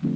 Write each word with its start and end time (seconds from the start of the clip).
Happy 0.00 0.12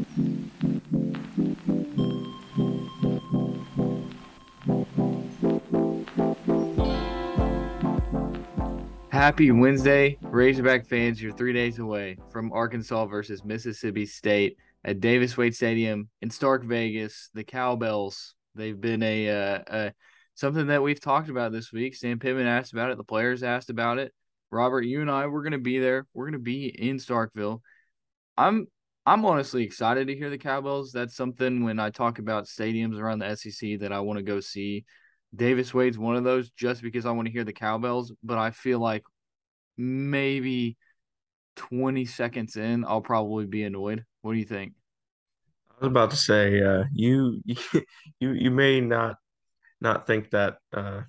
Wednesday, 9.50 10.18
Razorback 10.22 10.87
fans. 10.87 11.21
You're 11.21 11.32
three 11.32 11.53
days 11.53 11.80
away 11.80 12.16
from 12.30 12.53
Arkansas 12.53 13.06
versus 13.06 13.45
Mississippi 13.45 14.06
State 14.06 14.56
at 14.84 15.00
Davis 15.00 15.37
Wade 15.37 15.57
Stadium 15.57 16.09
in 16.21 16.30
Stark 16.30 16.62
Vegas. 16.62 17.30
The 17.35 17.43
Cowbells, 17.43 18.37
they've 18.55 18.80
been 18.80 19.03
a, 19.03 19.29
uh, 19.29 19.62
a 19.67 19.93
something 20.37 20.69
that 20.69 20.85
we've 20.85 21.01
talked 21.01 21.29
about 21.29 21.51
this 21.51 21.73
week. 21.73 21.96
Sam 21.96 22.21
Pittman 22.21 22.46
asked 22.46 22.73
about 22.73 22.93
it. 22.93 22.99
The 22.99 23.05
players 23.05 23.43
asked 23.43 23.69
about 23.69 23.99
it. 23.99 24.14
Robert, 24.53 24.83
you 24.83 25.01
and 25.01 25.11
I, 25.11 25.27
we're 25.27 25.43
going 25.43 25.53
to 25.53 25.59
be 25.59 25.80
there. 25.80 26.07
We're 26.14 26.27
going 26.27 26.35
to 26.35 26.39
be 26.39 26.67
in 26.67 26.99
Starkville. 26.99 27.62
I'm 28.37 28.69
I'm 29.05 29.25
honestly 29.25 29.64
excited 29.64 30.07
to 30.07 30.16
hear 30.16 30.30
the 30.30 30.39
Cowbells. 30.39 30.93
That's 30.93 31.16
something 31.16 31.64
when 31.64 31.81
I 31.81 31.90
talk 31.90 32.19
about 32.19 32.47
stadiums 32.47 32.99
around 33.01 33.19
the 33.19 33.31
SEC 33.37 33.77
that 33.79 33.93
I 33.93 34.01
want 34.01 34.19
to 34.19 34.23
go 34.23 34.41
see. 34.41 34.85
Davis 35.35 35.75
Wade's 35.75 35.99
one 35.99 36.15
of 36.15 36.25
those 36.25 36.51
just 36.51 36.83
because 36.83 37.07
I 37.07 37.11
want 37.11 37.27
to 37.27 37.33
hear 37.33 37.45
the 37.45 37.53
Cowbells, 37.53 38.12
but 38.23 38.39
I 38.39 38.51
feel 38.51 38.79
like 38.79 39.03
maybe 39.77 40.77
20 41.57 42.05
seconds 42.05 42.57
in, 42.57 42.85
I'll 42.85 43.01
probably 43.01 43.47
be 43.47 43.65
annoyed. 43.65 44.05
What 44.21 44.33
do 44.35 44.39
you 44.39 44.45
think? 44.45 44.75
I 45.71 45.87
was 45.87 45.91
about 45.91 46.11
to 46.11 46.17
say, 46.17 46.62
uh, 46.62 46.84
you 46.93 47.43
you 48.21 48.31
you 48.33 48.51
may 48.51 48.81
not 48.81 49.17
not 49.81 50.07
think 50.07 50.31
that 50.31 50.59
uh, 50.73 51.03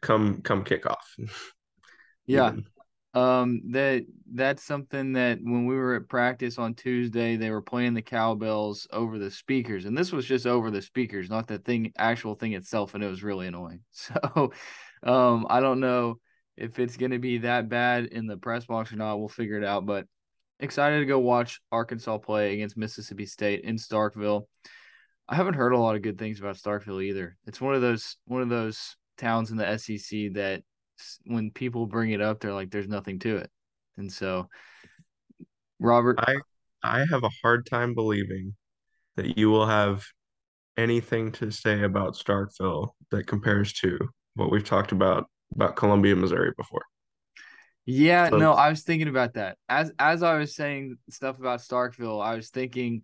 come 0.00 0.40
come 0.42 0.64
kickoff. 0.64 0.96
Yeah. 2.26 2.52
Um 3.12 3.72
that 3.72 4.06
that's 4.32 4.62
something 4.62 5.14
that 5.14 5.38
when 5.42 5.66
we 5.66 5.74
were 5.74 5.96
at 5.96 6.08
practice 6.08 6.58
on 6.58 6.74
Tuesday, 6.74 7.36
they 7.36 7.50
were 7.50 7.62
playing 7.62 7.94
the 7.94 8.02
cowbells 8.02 8.86
over 8.92 9.18
the 9.18 9.30
speakers. 9.30 9.84
And 9.84 9.98
this 9.98 10.12
was 10.12 10.26
just 10.26 10.46
over 10.46 10.70
the 10.70 10.82
speakers, 10.82 11.28
not 11.28 11.48
the 11.48 11.58
thing 11.58 11.92
actual 11.98 12.36
thing 12.36 12.52
itself, 12.52 12.94
and 12.94 13.02
it 13.02 13.08
was 13.08 13.22
really 13.22 13.46
annoying. 13.46 13.80
So 13.92 14.52
um 15.02 15.46
I 15.48 15.60
don't 15.60 15.80
know 15.80 16.20
if 16.56 16.78
it's 16.78 16.96
gonna 16.96 17.18
be 17.18 17.38
that 17.38 17.68
bad 17.68 18.06
in 18.06 18.26
the 18.26 18.36
press 18.36 18.66
box 18.66 18.92
or 18.92 18.96
not. 18.96 19.18
We'll 19.18 19.28
figure 19.28 19.56
it 19.56 19.64
out. 19.64 19.86
But 19.86 20.06
excited 20.60 21.00
to 21.00 21.06
go 21.06 21.18
watch 21.18 21.60
Arkansas 21.72 22.18
play 22.18 22.54
against 22.54 22.76
Mississippi 22.76 23.26
State 23.26 23.64
in 23.64 23.76
Starkville. 23.76 24.46
I 25.28 25.36
haven't 25.36 25.54
heard 25.54 25.72
a 25.72 25.78
lot 25.78 25.96
of 25.96 26.02
good 26.02 26.18
things 26.18 26.38
about 26.38 26.56
Starkville 26.56 27.02
either. 27.02 27.36
It's 27.46 27.60
one 27.60 27.74
of 27.74 27.80
those 27.80 28.16
one 28.26 28.42
of 28.42 28.48
those 28.48 28.96
towns 29.16 29.50
in 29.50 29.56
the 29.56 29.78
SEC 29.78 30.34
that 30.34 30.62
when 31.24 31.50
people 31.50 31.86
bring 31.86 32.10
it 32.10 32.20
up, 32.20 32.40
they're 32.40 32.52
like, 32.52 32.70
"There's 32.70 32.88
nothing 32.88 33.18
to 33.20 33.36
it," 33.38 33.50
and 33.96 34.12
so 34.12 34.48
Robert, 35.78 36.18
I 36.20 36.36
I 36.82 37.04
have 37.10 37.24
a 37.24 37.30
hard 37.42 37.66
time 37.66 37.94
believing 37.94 38.54
that 39.16 39.36
you 39.36 39.50
will 39.50 39.66
have 39.66 40.04
anything 40.76 41.32
to 41.32 41.50
say 41.50 41.82
about 41.82 42.14
Starkville 42.14 42.90
that 43.10 43.26
compares 43.26 43.72
to 43.74 43.98
what 44.34 44.50
we've 44.50 44.64
talked 44.64 44.92
about 44.92 45.26
about 45.54 45.76
Columbia, 45.76 46.16
Missouri 46.16 46.52
before. 46.56 46.84
Yeah, 47.86 48.30
so, 48.30 48.38
no, 48.38 48.52
I 48.52 48.70
was 48.70 48.82
thinking 48.82 49.08
about 49.08 49.34
that. 49.34 49.58
As 49.68 49.92
as 49.98 50.22
I 50.22 50.36
was 50.38 50.54
saying 50.54 50.98
stuff 51.08 51.38
about 51.38 51.60
Starkville, 51.60 52.22
I 52.22 52.36
was 52.36 52.50
thinking 52.50 53.02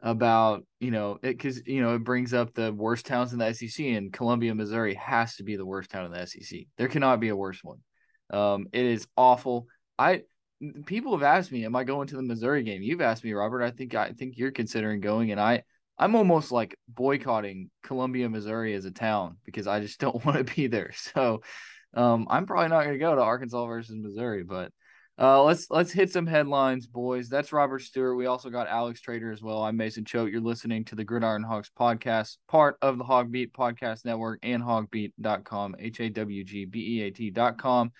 about 0.00 0.64
you 0.80 0.90
know 0.90 1.18
it 1.22 1.36
because 1.36 1.66
you 1.66 1.80
know 1.80 1.94
it 1.94 2.04
brings 2.04 2.34
up 2.34 2.52
the 2.54 2.72
worst 2.72 3.06
towns 3.06 3.32
in 3.32 3.38
the 3.38 3.52
SEC, 3.52 3.84
and 3.86 4.12
Columbia, 4.12 4.54
Missouri 4.54 4.94
has 4.94 5.36
to 5.36 5.42
be 5.42 5.56
the 5.56 5.66
worst 5.66 5.90
town 5.90 6.06
in 6.06 6.12
the 6.12 6.26
SEC. 6.26 6.60
There 6.76 6.88
cannot 6.88 7.20
be 7.20 7.28
a 7.28 7.36
worse 7.36 7.62
one. 7.62 7.78
Um, 8.30 8.66
it 8.72 8.84
is 8.84 9.06
awful. 9.16 9.66
I 9.98 10.22
people 10.86 11.12
have 11.12 11.22
asked 11.22 11.52
me, 11.52 11.64
am 11.64 11.76
I 11.76 11.84
going 11.84 12.08
to 12.08 12.16
the 12.16 12.22
Missouri 12.22 12.62
game? 12.62 12.82
You've 12.82 13.00
asked 13.00 13.24
me, 13.24 13.32
Robert. 13.32 13.62
I 13.62 13.70
think 13.70 13.94
I 13.94 14.12
think 14.12 14.34
you're 14.36 14.50
considering 14.50 15.00
going, 15.00 15.30
and 15.30 15.40
I 15.40 15.62
I'm 15.98 16.16
almost 16.16 16.50
like 16.52 16.76
boycotting 16.88 17.70
Columbia, 17.82 18.28
Missouri 18.28 18.74
as 18.74 18.84
a 18.84 18.90
town 18.90 19.36
because 19.44 19.66
I 19.66 19.80
just 19.80 20.00
don't 20.00 20.24
want 20.24 20.38
to 20.46 20.54
be 20.54 20.66
there. 20.66 20.92
So 20.94 21.42
um, 21.94 22.26
I'm 22.28 22.46
probably 22.46 22.68
not 22.68 22.82
going 22.82 22.94
to 22.94 22.98
go 22.98 23.14
to 23.14 23.22
Arkansas 23.22 23.66
versus 23.66 23.96
Missouri, 23.96 24.42
but 24.42 24.72
uh, 25.16 25.42
let's 25.44 25.70
let's 25.70 25.92
hit 25.92 26.10
some 26.10 26.26
headlines, 26.26 26.88
boys. 26.88 27.28
That's 27.28 27.52
Robert 27.52 27.80
Stewart. 27.80 28.16
We 28.16 28.26
also 28.26 28.50
got 28.50 28.66
Alex 28.66 29.00
Trader 29.00 29.30
as 29.30 29.40
well. 29.40 29.62
I'm 29.62 29.76
Mason 29.76 30.04
Choate. 30.04 30.32
You're 30.32 30.40
listening 30.40 30.84
to 30.86 30.96
the 30.96 31.04
Gridiron 31.04 31.44
Hogs 31.44 31.70
podcast, 31.78 32.38
part 32.48 32.76
of 32.82 32.98
the 32.98 33.04
HawgBeat 33.04 33.52
Podcast 33.52 34.04
Network 34.04 34.40
and 34.42 34.60
hawgbeat.com, 34.60 35.76
H 35.78 36.00
A 36.00 36.08
W 36.08 36.42
G 36.42 36.64
B 36.64 36.98
E 36.98 37.02
A 37.02 37.10
T.com. 37.10 37.92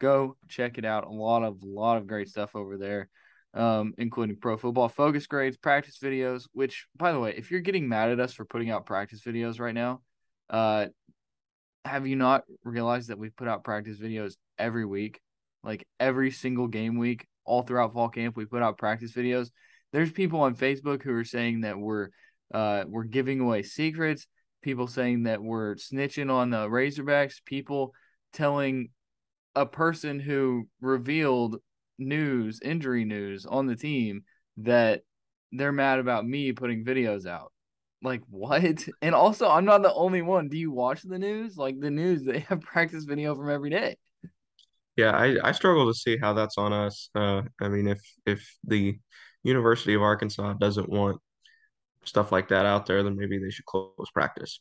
Go 0.00 0.36
check 0.48 0.76
it 0.76 0.84
out. 0.84 1.06
A 1.06 1.10
lot 1.10 1.42
of 1.42 1.62
lot 1.62 1.96
of 1.96 2.06
great 2.06 2.28
stuff 2.28 2.54
over 2.54 2.76
there, 2.76 3.08
um, 3.54 3.94
including 3.96 4.36
pro 4.36 4.58
football 4.58 4.90
focus 4.90 5.26
grades, 5.26 5.56
practice 5.56 5.98
videos. 5.98 6.46
Which, 6.52 6.86
by 6.94 7.12
the 7.12 7.20
way, 7.20 7.34
if 7.38 7.50
you're 7.50 7.60
getting 7.60 7.88
mad 7.88 8.10
at 8.10 8.20
us 8.20 8.34
for 8.34 8.44
putting 8.44 8.70
out 8.70 8.84
practice 8.84 9.22
videos 9.22 9.60
right 9.60 9.74
now, 9.74 10.02
uh, 10.50 10.88
have 11.86 12.06
you 12.06 12.16
not 12.16 12.44
realized 12.64 13.08
that 13.08 13.18
we 13.18 13.30
put 13.30 13.48
out 13.48 13.64
practice 13.64 13.98
videos 13.98 14.34
every 14.58 14.84
week? 14.84 15.22
Like 15.62 15.86
every 15.98 16.30
single 16.30 16.68
game 16.68 16.98
week, 16.98 17.26
all 17.44 17.62
throughout 17.62 17.92
fall 17.92 18.08
camp, 18.08 18.36
we 18.36 18.44
put 18.44 18.62
out 18.62 18.78
practice 18.78 19.12
videos. 19.12 19.50
There's 19.92 20.12
people 20.12 20.40
on 20.40 20.54
Facebook 20.54 21.02
who 21.02 21.12
are 21.14 21.24
saying 21.24 21.62
that 21.62 21.78
we're 21.78 22.08
uh 22.52 22.84
we're 22.86 23.04
giving 23.04 23.40
away 23.40 23.62
secrets, 23.62 24.26
people 24.62 24.86
saying 24.86 25.24
that 25.24 25.42
we're 25.42 25.74
snitching 25.76 26.30
on 26.30 26.50
the 26.50 26.68
Razorbacks, 26.68 27.44
people 27.44 27.92
telling 28.32 28.90
a 29.54 29.66
person 29.66 30.20
who 30.20 30.68
revealed 30.80 31.56
news, 31.98 32.60
injury 32.62 33.04
news 33.04 33.46
on 33.46 33.66
the 33.66 33.76
team 33.76 34.24
that 34.58 35.02
they're 35.52 35.72
mad 35.72 35.98
about 35.98 36.26
me 36.26 36.52
putting 36.52 36.84
videos 36.84 37.26
out. 37.26 37.52
Like 38.02 38.22
what? 38.30 38.62
And 39.02 39.14
also, 39.14 39.48
I'm 39.48 39.64
not 39.64 39.82
the 39.82 39.92
only 39.92 40.22
one. 40.22 40.48
Do 40.48 40.56
you 40.56 40.70
watch 40.70 41.02
the 41.02 41.18
news? 41.18 41.56
Like 41.56 41.78
the 41.78 41.90
news, 41.90 42.24
they 42.24 42.40
have 42.40 42.60
practice 42.62 43.04
video 43.04 43.34
from 43.34 43.50
every 43.50 43.70
day. 43.70 43.96
Yeah, 45.00 45.12
I, 45.12 45.36
I 45.42 45.52
struggle 45.52 45.86
to 45.86 45.98
see 45.98 46.18
how 46.18 46.34
that's 46.34 46.58
on 46.58 46.74
us. 46.74 47.08
Uh, 47.14 47.40
I 47.58 47.68
mean, 47.68 47.88
if 47.88 48.02
if 48.26 48.54
the 48.64 48.98
University 49.42 49.94
of 49.94 50.02
Arkansas 50.02 50.52
doesn't 50.54 50.90
want 50.90 51.18
stuff 52.04 52.30
like 52.30 52.48
that 52.48 52.66
out 52.66 52.84
there, 52.84 53.02
then 53.02 53.16
maybe 53.16 53.38
they 53.38 53.48
should 53.48 53.64
close 53.64 54.10
practice. 54.12 54.60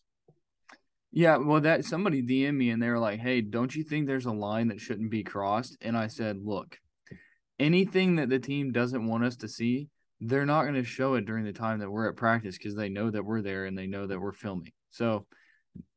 Yeah, 1.11 1.37
well, 1.37 1.59
that 1.59 1.83
somebody 1.83 2.21
DM 2.21 2.55
me 2.55 2.69
and 2.69 2.81
they 2.81 2.89
were 2.89 2.99
like, 2.99 3.19
"Hey, 3.19 3.41
don't 3.41 3.75
you 3.75 3.83
think 3.83 4.07
there's 4.07 4.27
a 4.27 4.31
line 4.31 4.69
that 4.69 4.79
shouldn't 4.79 5.11
be 5.11 5.25
crossed?" 5.25 5.75
And 5.81 5.97
I 5.97 6.07
said, 6.07 6.37
"Look, 6.41 6.79
anything 7.59 8.15
that 8.15 8.29
the 8.29 8.39
team 8.39 8.71
doesn't 8.71 9.05
want 9.05 9.25
us 9.25 9.35
to 9.37 9.49
see, 9.49 9.89
they're 10.21 10.45
not 10.45 10.63
going 10.63 10.75
to 10.75 10.85
show 10.85 11.15
it 11.15 11.25
during 11.25 11.43
the 11.43 11.51
time 11.51 11.79
that 11.79 11.91
we're 11.91 12.07
at 12.07 12.15
practice 12.15 12.57
because 12.57 12.75
they 12.75 12.87
know 12.87 13.09
that 13.09 13.25
we're 13.25 13.41
there 13.41 13.65
and 13.65 13.77
they 13.77 13.87
know 13.87 14.07
that 14.07 14.21
we're 14.21 14.31
filming. 14.31 14.71
So 14.89 15.27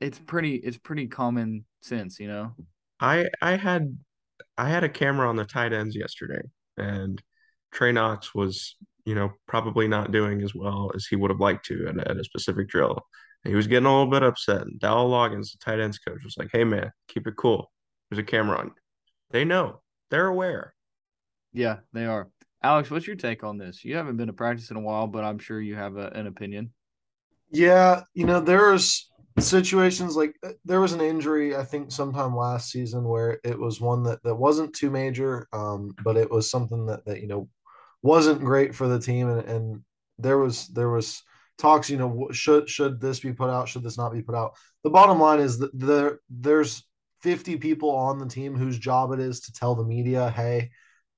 it's 0.01 0.19
pretty 0.19 0.57
it's 0.57 0.79
pretty 0.79 1.07
common 1.07 1.65
sense, 1.81 2.19
you 2.19 2.27
know." 2.27 2.57
I 2.99 3.27
I 3.41 3.57
had 3.57 3.97
I 4.59 4.69
had 4.69 4.85
a 4.85 4.89
camera 4.89 5.29
on 5.29 5.37
the 5.37 5.45
tight 5.45 5.73
ends 5.73 5.97
yesterday, 5.97 6.43
and 6.77 7.23
Trey 7.73 7.93
Knox 7.93 8.35
was, 8.35 8.77
you 9.05 9.15
know, 9.15 9.33
probably 9.47 9.89
not 9.89 10.13
doing 10.13 10.43
as 10.43 10.55
well 10.55 10.91
as 10.95 11.07
he 11.07 11.17
would 11.17 11.31
have 11.31 11.41
liked 11.41 11.67
to 11.67 11.89
at, 11.89 12.11
at 12.11 12.17
a 12.17 12.25
specific 12.25 12.69
drill. 12.69 13.01
And 13.45 13.51
he 13.51 13.57
was 13.57 13.67
getting 13.67 13.87
a 13.87 13.91
little 13.91 14.11
bit 14.11 14.23
upset. 14.23 14.63
And 14.63 14.79
Dowell 14.79 15.11
Loggins, 15.11 15.53
the 15.53 15.59
tight 15.65 15.81
ends 15.81 15.99
coach, 15.99 16.23
was 16.23 16.37
like, 16.39 16.51
"Hey 16.53 16.65
man, 16.65 16.93
keep 17.09 17.27
it 17.27 17.37
cool. 17.37 17.73
There's 18.11 18.21
a 18.21 18.25
camera 18.25 18.59
on 18.59 18.67
you." 18.67 18.75
They 19.31 19.45
know. 19.45 19.81
They're 20.11 20.27
aware. 20.27 20.75
Yeah, 21.53 21.79
they 21.93 22.05
are. 22.05 22.31
Alex, 22.63 22.91
what's 22.91 23.07
your 23.07 23.17
take 23.17 23.43
on 23.43 23.59
this? 23.59 23.85
You 23.85 23.97
haven't 23.97 24.17
been 24.17 24.29
to 24.29 24.33
practice 24.33 24.71
in 24.71 24.77
a 24.77 24.81
while, 24.81 25.07
but 25.07 25.25
I'm 25.25 25.39
sure 25.39 25.61
you 25.61 25.75
have 25.75 25.97
a, 25.97 26.09
an 26.09 26.27
opinion. 26.27 26.73
Yeah, 27.51 28.03
you 28.15 28.25
know, 28.25 28.41
there's 28.41 29.11
situations 29.39 30.17
like 30.17 30.37
uh, 30.45 30.53
there 30.65 30.81
was 30.81 30.93
an 30.93 31.01
injury 31.01 31.57
I 31.57 31.65
think 31.65 31.91
sometime 31.91 32.37
last 32.37 32.71
season 32.71 33.05
where 33.05 33.41
it 33.45 33.59
was 33.59 33.81
one 33.81 34.03
that 34.05 34.23
that 34.25 34.35
wasn't 34.35 34.75
too 34.75 34.91
major, 34.91 35.49
um, 35.53 35.95
but 36.05 36.17
it 36.17 36.31
was 36.31 36.51
something 36.51 36.87
that 36.87 37.05
that 37.07 37.21
you 37.21 37.29
know 37.29 37.49
wasn't 38.03 38.45
great 38.45 38.75
for 38.75 38.89
the 38.89 38.99
team, 38.99 39.29
and, 39.29 39.49
and 39.49 39.81
there 40.19 40.39
was 40.39 40.69
there 40.69 40.91
was 40.91 41.23
talks 41.59 41.89
you 41.89 41.97
know 41.97 42.29
should 42.33 42.69
should 42.69 43.01
this 43.01 43.21
be 43.21 43.33
put 43.33 43.51
out 43.51 43.69
should 43.69 43.83
this 43.83 43.99
not 43.99 44.13
be 44.13 44.23
put 44.23 44.35
out? 44.35 44.55
The 44.85 44.91
bottom 44.91 45.21
line 45.21 45.41
is 45.41 45.59
that 45.59 45.71
there 45.79 46.21
there's 46.29 46.87
50 47.23 47.57
people 47.57 47.91
on 47.91 48.19
the 48.19 48.27
team 48.27 48.57
whose 48.57 48.79
job 48.79 49.13
it 49.13 49.21
is 49.21 49.41
to 49.43 49.53
tell 49.53 49.77
the 49.77 49.85
media 49.85 50.29
hey 50.31 50.71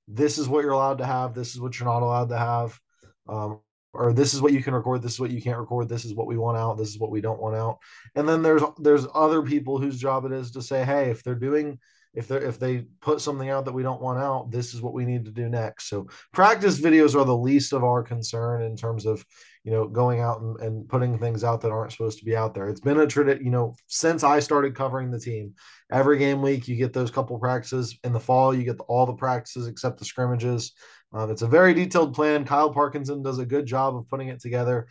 this 0.07 0.37
is 0.37 0.47
what 0.47 0.61
you're 0.61 0.73
allowed 0.73 0.99
to 0.99 1.05
have 1.05 1.33
this 1.33 1.55
is 1.55 1.59
what 1.59 1.79
you're 1.79 1.89
not 1.89 2.03
allowed 2.03 2.29
to 2.29 2.37
have. 2.37 2.79
Um, 3.27 3.61
or 3.95 4.13
this 4.13 4.33
is 4.33 4.41
what 4.41 4.53
you 4.53 4.61
can 4.61 4.73
record 4.73 5.01
this 5.01 5.13
is 5.13 5.19
what 5.19 5.31
you 5.31 5.41
can't 5.41 5.57
record 5.57 5.89
this 5.89 6.05
is 6.05 6.13
what 6.13 6.27
we 6.27 6.37
want 6.37 6.57
out 6.57 6.77
this 6.77 6.89
is 6.89 6.99
what 6.99 7.11
we 7.11 7.21
don't 7.21 7.41
want 7.41 7.55
out. 7.55 7.79
And 8.15 8.27
then 8.27 8.41
there's 8.41 8.63
there's 8.77 9.07
other 9.13 9.41
people 9.41 9.79
whose 9.79 9.99
job 9.99 10.25
it 10.25 10.31
is 10.31 10.51
to 10.51 10.61
say 10.61 10.83
hey 10.83 11.09
if 11.09 11.23
they're 11.23 11.35
doing 11.35 11.79
if 12.15 12.27
they 12.27 12.37
if 12.37 12.59
they 12.59 12.85
put 13.01 13.21
something 13.21 13.49
out 13.49 13.65
that 13.65 13.73
we 13.73 13.83
don't 13.83 14.01
want 14.01 14.19
out, 14.19 14.49
this 14.51 14.73
is 14.73 14.81
what 14.81 14.93
we 14.93 15.05
need 15.05 15.25
to 15.25 15.31
do 15.31 15.49
next. 15.49 15.89
So 15.89 16.07
practice 16.33 16.79
videos 16.79 17.15
are 17.19 17.25
the 17.25 17.35
least 17.35 17.73
of 17.73 17.83
our 17.83 18.03
concern 18.03 18.61
in 18.61 18.75
terms 18.75 19.05
of 19.05 19.25
you 19.63 19.71
know 19.71 19.87
going 19.87 20.21
out 20.21 20.41
and, 20.41 20.59
and 20.61 20.89
putting 20.89 21.17
things 21.17 21.43
out 21.43 21.61
that 21.61 21.71
aren't 21.71 21.91
supposed 21.91 22.19
to 22.19 22.25
be 22.25 22.35
out 22.35 22.53
there. 22.53 22.69
It's 22.69 22.79
been 22.79 22.99
a 22.99 23.07
tradition, 23.07 23.43
you 23.43 23.51
know, 23.51 23.75
since 23.87 24.23
I 24.23 24.39
started 24.39 24.75
covering 24.75 25.11
the 25.11 25.19
team. 25.19 25.53
Every 25.91 26.17
game 26.17 26.41
week, 26.41 26.67
you 26.67 26.75
get 26.75 26.93
those 26.93 27.11
couple 27.11 27.37
practices. 27.37 27.99
In 28.03 28.13
the 28.13 28.19
fall, 28.19 28.55
you 28.55 28.63
get 28.63 28.79
all 28.87 29.05
the 29.05 29.13
practices 29.13 29.67
except 29.67 29.99
the 29.99 30.05
scrimmages. 30.05 30.71
Um, 31.13 31.29
it's 31.29 31.43
a 31.43 31.47
very 31.47 31.73
detailed 31.73 32.13
plan. 32.13 32.45
Kyle 32.45 32.71
Parkinson 32.71 33.21
does 33.21 33.39
a 33.39 33.45
good 33.45 33.65
job 33.65 33.95
of 33.95 34.07
putting 34.09 34.29
it 34.29 34.41
together. 34.41 34.87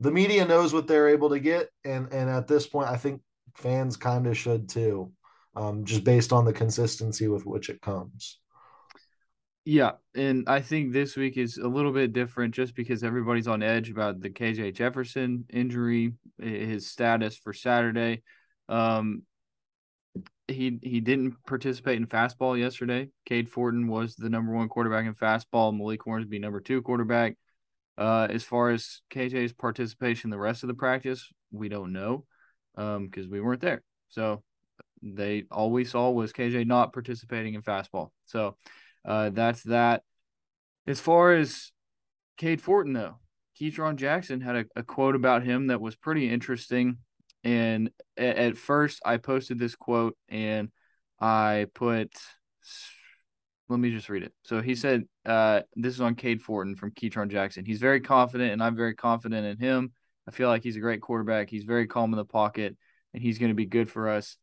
The 0.00 0.10
media 0.10 0.44
knows 0.44 0.72
what 0.72 0.86
they're 0.86 1.08
able 1.08 1.30
to 1.30 1.40
get, 1.40 1.68
and 1.84 2.12
and 2.12 2.28
at 2.28 2.48
this 2.48 2.66
point, 2.66 2.88
I 2.88 2.96
think 2.96 3.20
fans 3.56 3.96
kind 3.96 4.26
of 4.26 4.36
should 4.36 4.68
too, 4.68 5.12
um, 5.56 5.84
just 5.84 6.04
based 6.04 6.32
on 6.32 6.44
the 6.44 6.52
consistency 6.52 7.28
with 7.28 7.46
which 7.46 7.68
it 7.68 7.80
comes. 7.80 8.38
Yeah, 9.64 9.92
and 10.14 10.48
I 10.48 10.62
think 10.62 10.92
this 10.92 11.16
week 11.16 11.36
is 11.36 11.58
a 11.58 11.68
little 11.68 11.92
bit 11.92 12.12
different 12.12 12.54
just 12.54 12.74
because 12.74 13.04
everybody's 13.04 13.48
on 13.48 13.62
edge 13.62 13.90
about 13.90 14.20
the 14.20 14.30
KJ 14.30 14.74
Jefferson 14.74 15.44
injury, 15.50 16.14
his 16.38 16.86
status 16.86 17.36
for 17.36 17.52
Saturday. 17.52 18.22
Um, 18.68 19.22
he 20.48 20.78
he 20.82 21.00
didn't 21.00 21.36
participate 21.46 21.98
in 21.98 22.06
fastball 22.06 22.58
yesterday. 22.58 23.10
Cade 23.26 23.50
Fortin 23.50 23.86
was 23.86 24.16
the 24.16 24.30
number 24.30 24.52
one 24.52 24.68
quarterback 24.68 25.06
in 25.06 25.14
fastball. 25.14 25.76
Malik 25.76 26.02
Hornsby 26.02 26.38
number 26.38 26.60
two 26.60 26.82
quarterback. 26.82 27.36
Uh, 27.98 28.26
as 28.30 28.42
far 28.42 28.70
as 28.70 29.02
KJ's 29.10 29.52
participation 29.52 30.30
the 30.30 30.38
rest 30.38 30.62
of 30.62 30.68
the 30.68 30.74
practice, 30.74 31.28
we 31.52 31.68
don't 31.68 31.92
know 31.92 32.24
because 32.74 33.26
um, 33.26 33.30
we 33.30 33.40
weren't 33.40 33.60
there. 33.60 33.82
So 34.08 34.42
they 35.02 35.44
all 35.50 35.70
we 35.70 35.84
saw 35.84 36.10
was 36.10 36.32
KJ 36.32 36.66
not 36.66 36.92
participating 36.92 37.54
in 37.54 37.62
fastball. 37.62 38.10
So 38.26 38.56
uh, 39.04 39.30
that's 39.30 39.62
that. 39.64 40.02
As 40.86 41.00
far 41.00 41.34
as 41.34 41.72
Cade 42.36 42.60
Fortin, 42.60 42.92
though, 42.92 43.16
Ketron 43.60 43.96
Jackson 43.96 44.40
had 44.40 44.56
a, 44.56 44.64
a, 44.76 44.82
quote 44.82 45.14
about 45.14 45.42
him 45.42 45.68
that 45.68 45.80
was 45.80 45.94
pretty 45.94 46.28
interesting. 46.28 46.98
And 47.44 47.90
at, 48.16 48.36
at 48.36 48.56
first, 48.56 49.00
I 49.04 49.18
posted 49.18 49.58
this 49.58 49.74
quote 49.74 50.16
and 50.28 50.70
I 51.20 51.66
put, 51.74 52.10
let 53.68 53.78
me 53.78 53.90
just 53.90 54.08
read 54.08 54.22
it. 54.22 54.32
So 54.44 54.62
he 54.62 54.74
said, 54.74 55.04
uh, 55.26 55.62
this 55.76 55.94
is 55.94 56.00
on 56.00 56.14
Cade 56.14 56.42
Fortin 56.42 56.76
from 56.76 56.92
Ketron 56.92 57.30
Jackson. 57.30 57.64
He's 57.64 57.78
very 57.78 58.00
confident, 58.00 58.52
and 58.52 58.62
I'm 58.62 58.76
very 58.76 58.94
confident 58.94 59.46
in 59.46 59.58
him. 59.58 59.92
I 60.26 60.30
feel 60.30 60.48
like 60.48 60.62
he's 60.62 60.76
a 60.76 60.80
great 60.80 61.02
quarterback. 61.02 61.50
He's 61.50 61.64
very 61.64 61.86
calm 61.86 62.12
in 62.12 62.16
the 62.16 62.24
pocket, 62.24 62.76
and 63.12 63.22
he's 63.22 63.38
going 63.38 63.50
to 63.50 63.54
be 63.54 63.66
good 63.66 63.90
for 63.90 64.08
us 64.08 64.38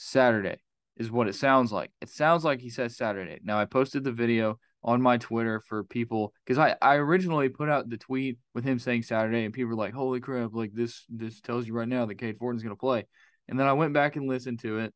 Saturday 0.00 0.58
is 0.96 1.10
what 1.10 1.26
it 1.26 1.34
sounds 1.34 1.72
like. 1.72 1.90
It 2.00 2.08
sounds 2.08 2.44
like 2.44 2.60
he 2.60 2.70
says 2.70 2.96
Saturday. 2.96 3.40
Now 3.42 3.58
I 3.58 3.64
posted 3.64 4.04
the 4.04 4.12
video 4.12 4.60
on 4.84 5.02
my 5.02 5.18
Twitter 5.18 5.60
for 5.60 5.82
people 5.82 6.32
because 6.46 6.56
I, 6.56 6.76
I 6.80 6.94
originally 6.94 7.48
put 7.48 7.68
out 7.68 7.90
the 7.90 7.96
tweet 7.96 8.38
with 8.54 8.62
him 8.62 8.78
saying 8.78 9.02
Saturday 9.02 9.44
and 9.44 9.52
people 9.52 9.70
were 9.70 9.74
like, 9.74 9.92
Holy 9.92 10.20
crap, 10.20 10.54
like 10.54 10.72
this 10.72 11.04
this 11.08 11.40
tells 11.40 11.66
you 11.66 11.74
right 11.74 11.88
now 11.88 12.06
that 12.06 12.14
Cade 12.14 12.38
Fortin's 12.38 12.62
gonna 12.62 12.76
play. 12.76 13.06
And 13.48 13.58
then 13.58 13.66
I 13.66 13.72
went 13.72 13.92
back 13.92 14.14
and 14.14 14.28
listened 14.28 14.60
to 14.60 14.78
it 14.78 14.94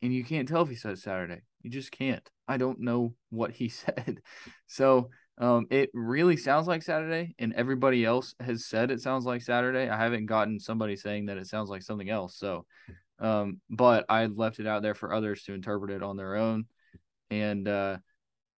and 0.00 0.14
you 0.14 0.24
can't 0.24 0.48
tell 0.48 0.62
if 0.62 0.70
he 0.70 0.74
says 0.74 1.02
Saturday. 1.02 1.42
You 1.60 1.70
just 1.70 1.92
can't. 1.92 2.26
I 2.46 2.56
don't 2.56 2.80
know 2.80 3.14
what 3.28 3.50
he 3.50 3.68
said. 3.68 4.22
So 4.66 5.10
um 5.36 5.66
it 5.70 5.90
really 5.92 6.38
sounds 6.38 6.66
like 6.66 6.82
Saturday 6.82 7.34
and 7.38 7.52
everybody 7.52 8.06
else 8.06 8.34
has 8.40 8.64
said 8.64 8.90
it 8.90 9.02
sounds 9.02 9.26
like 9.26 9.42
Saturday. 9.42 9.90
I 9.90 9.98
haven't 9.98 10.26
gotten 10.26 10.58
somebody 10.58 10.96
saying 10.96 11.26
that 11.26 11.36
it 11.36 11.46
sounds 11.46 11.68
like 11.68 11.82
something 11.82 12.08
else. 12.08 12.38
So 12.38 12.64
um, 13.20 13.60
but 13.68 14.04
I 14.08 14.26
left 14.26 14.60
it 14.60 14.66
out 14.66 14.82
there 14.82 14.94
for 14.94 15.12
others 15.12 15.42
to 15.44 15.54
interpret 15.54 15.90
it 15.90 16.02
on 16.02 16.16
their 16.16 16.36
own. 16.36 16.66
And 17.30 17.66
uh, 17.68 17.98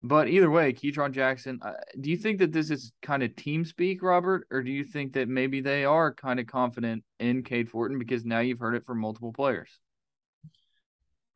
but 0.02 0.28
either 0.28 0.50
way, 0.50 0.72
Ketron 0.72 1.12
Jackson, 1.12 1.58
uh, 1.62 1.72
do 2.00 2.10
you 2.10 2.16
think 2.16 2.38
that 2.38 2.52
this 2.52 2.70
is 2.70 2.92
kind 3.02 3.22
of 3.22 3.34
team 3.34 3.64
speak, 3.64 4.02
Robert, 4.02 4.46
or 4.50 4.62
do 4.62 4.70
you 4.70 4.84
think 4.84 5.14
that 5.14 5.28
maybe 5.28 5.60
they 5.60 5.84
are 5.84 6.14
kind 6.14 6.38
of 6.38 6.46
confident 6.46 7.02
in 7.18 7.42
Cade 7.42 7.68
Fortin 7.68 7.98
because 7.98 8.24
now 8.24 8.40
you've 8.40 8.60
heard 8.60 8.76
it 8.76 8.84
from 8.84 9.00
multiple 9.00 9.32
players? 9.32 9.70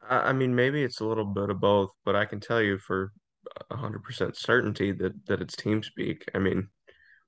I 0.08 0.32
mean, 0.32 0.54
maybe 0.54 0.82
it's 0.82 1.00
a 1.00 1.06
little 1.06 1.24
bit 1.24 1.50
of 1.50 1.60
both, 1.60 1.90
but 2.04 2.16
I 2.16 2.24
can 2.24 2.40
tell 2.40 2.60
you 2.60 2.78
for 2.78 3.12
hundred 3.70 4.02
percent 4.02 4.36
certainty 4.36 4.92
that 4.92 5.12
that 5.26 5.40
it's 5.40 5.56
team 5.56 5.82
speak. 5.82 6.24
I 6.34 6.38
mean, 6.38 6.68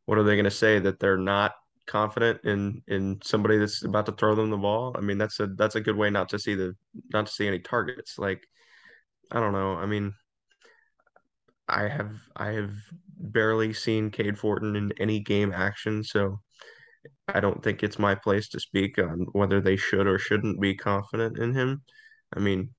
what 0.07 0.19
are 0.19 0.23
they 0.23 0.35
going 0.35 0.45
to 0.45 0.51
say 0.51 0.79
that 0.81 0.99
they're 0.99 1.17
not 1.17 1.53
confident 1.87 2.41
in 2.45 2.83
in 2.89 3.19
somebody 3.23 3.59
that's 3.59 3.85
about 3.85 4.07
to 4.07 4.13
throw 4.13 4.35
them 4.35 4.51
the 4.51 4.57
ball. 4.57 4.95
I 4.97 5.01
mean, 5.01 5.19
that's 5.19 5.41
a 5.41 5.47
that's 5.47 5.75
a 5.77 5.81
good 5.81 5.97
way 5.97 6.11
not 6.11 6.29
to 6.31 6.39
see 6.39 6.55
the 6.55 6.75
not 7.13 7.27
to 7.27 7.33
see 7.33 7.47
any 7.47 7.61
targets. 7.61 8.19
Like, 8.19 8.47
I 9.31 9.41
don't 9.41 9.53
know. 9.53 9.75
I 9.75 9.87
mean, 9.87 10.15
I 11.69 11.89
have 11.89 12.13
I 12.37 12.53
have 12.53 12.73
barely 13.17 13.73
seen 13.73 14.11
Cade 14.11 14.39
Fortin 14.39 14.77
in 14.77 14.93
any 14.99 15.21
game 15.21 15.53
action, 15.53 16.05
so 16.05 16.41
I 17.29 17.41
don't 17.41 17.63
think 17.63 17.83
it's 17.83 17.99
my 17.99 18.15
place 18.15 18.49
to 18.51 18.61
speak 18.61 18.99
on 18.99 19.27
whether 19.33 19.61
they 19.61 19.77
should 19.77 20.07
or 20.07 20.19
shouldn't 20.19 20.61
be 20.61 20.75
confident 20.75 21.39
in 21.39 21.55
him. 21.55 21.83
I 22.37 22.41
mean, 22.41 22.71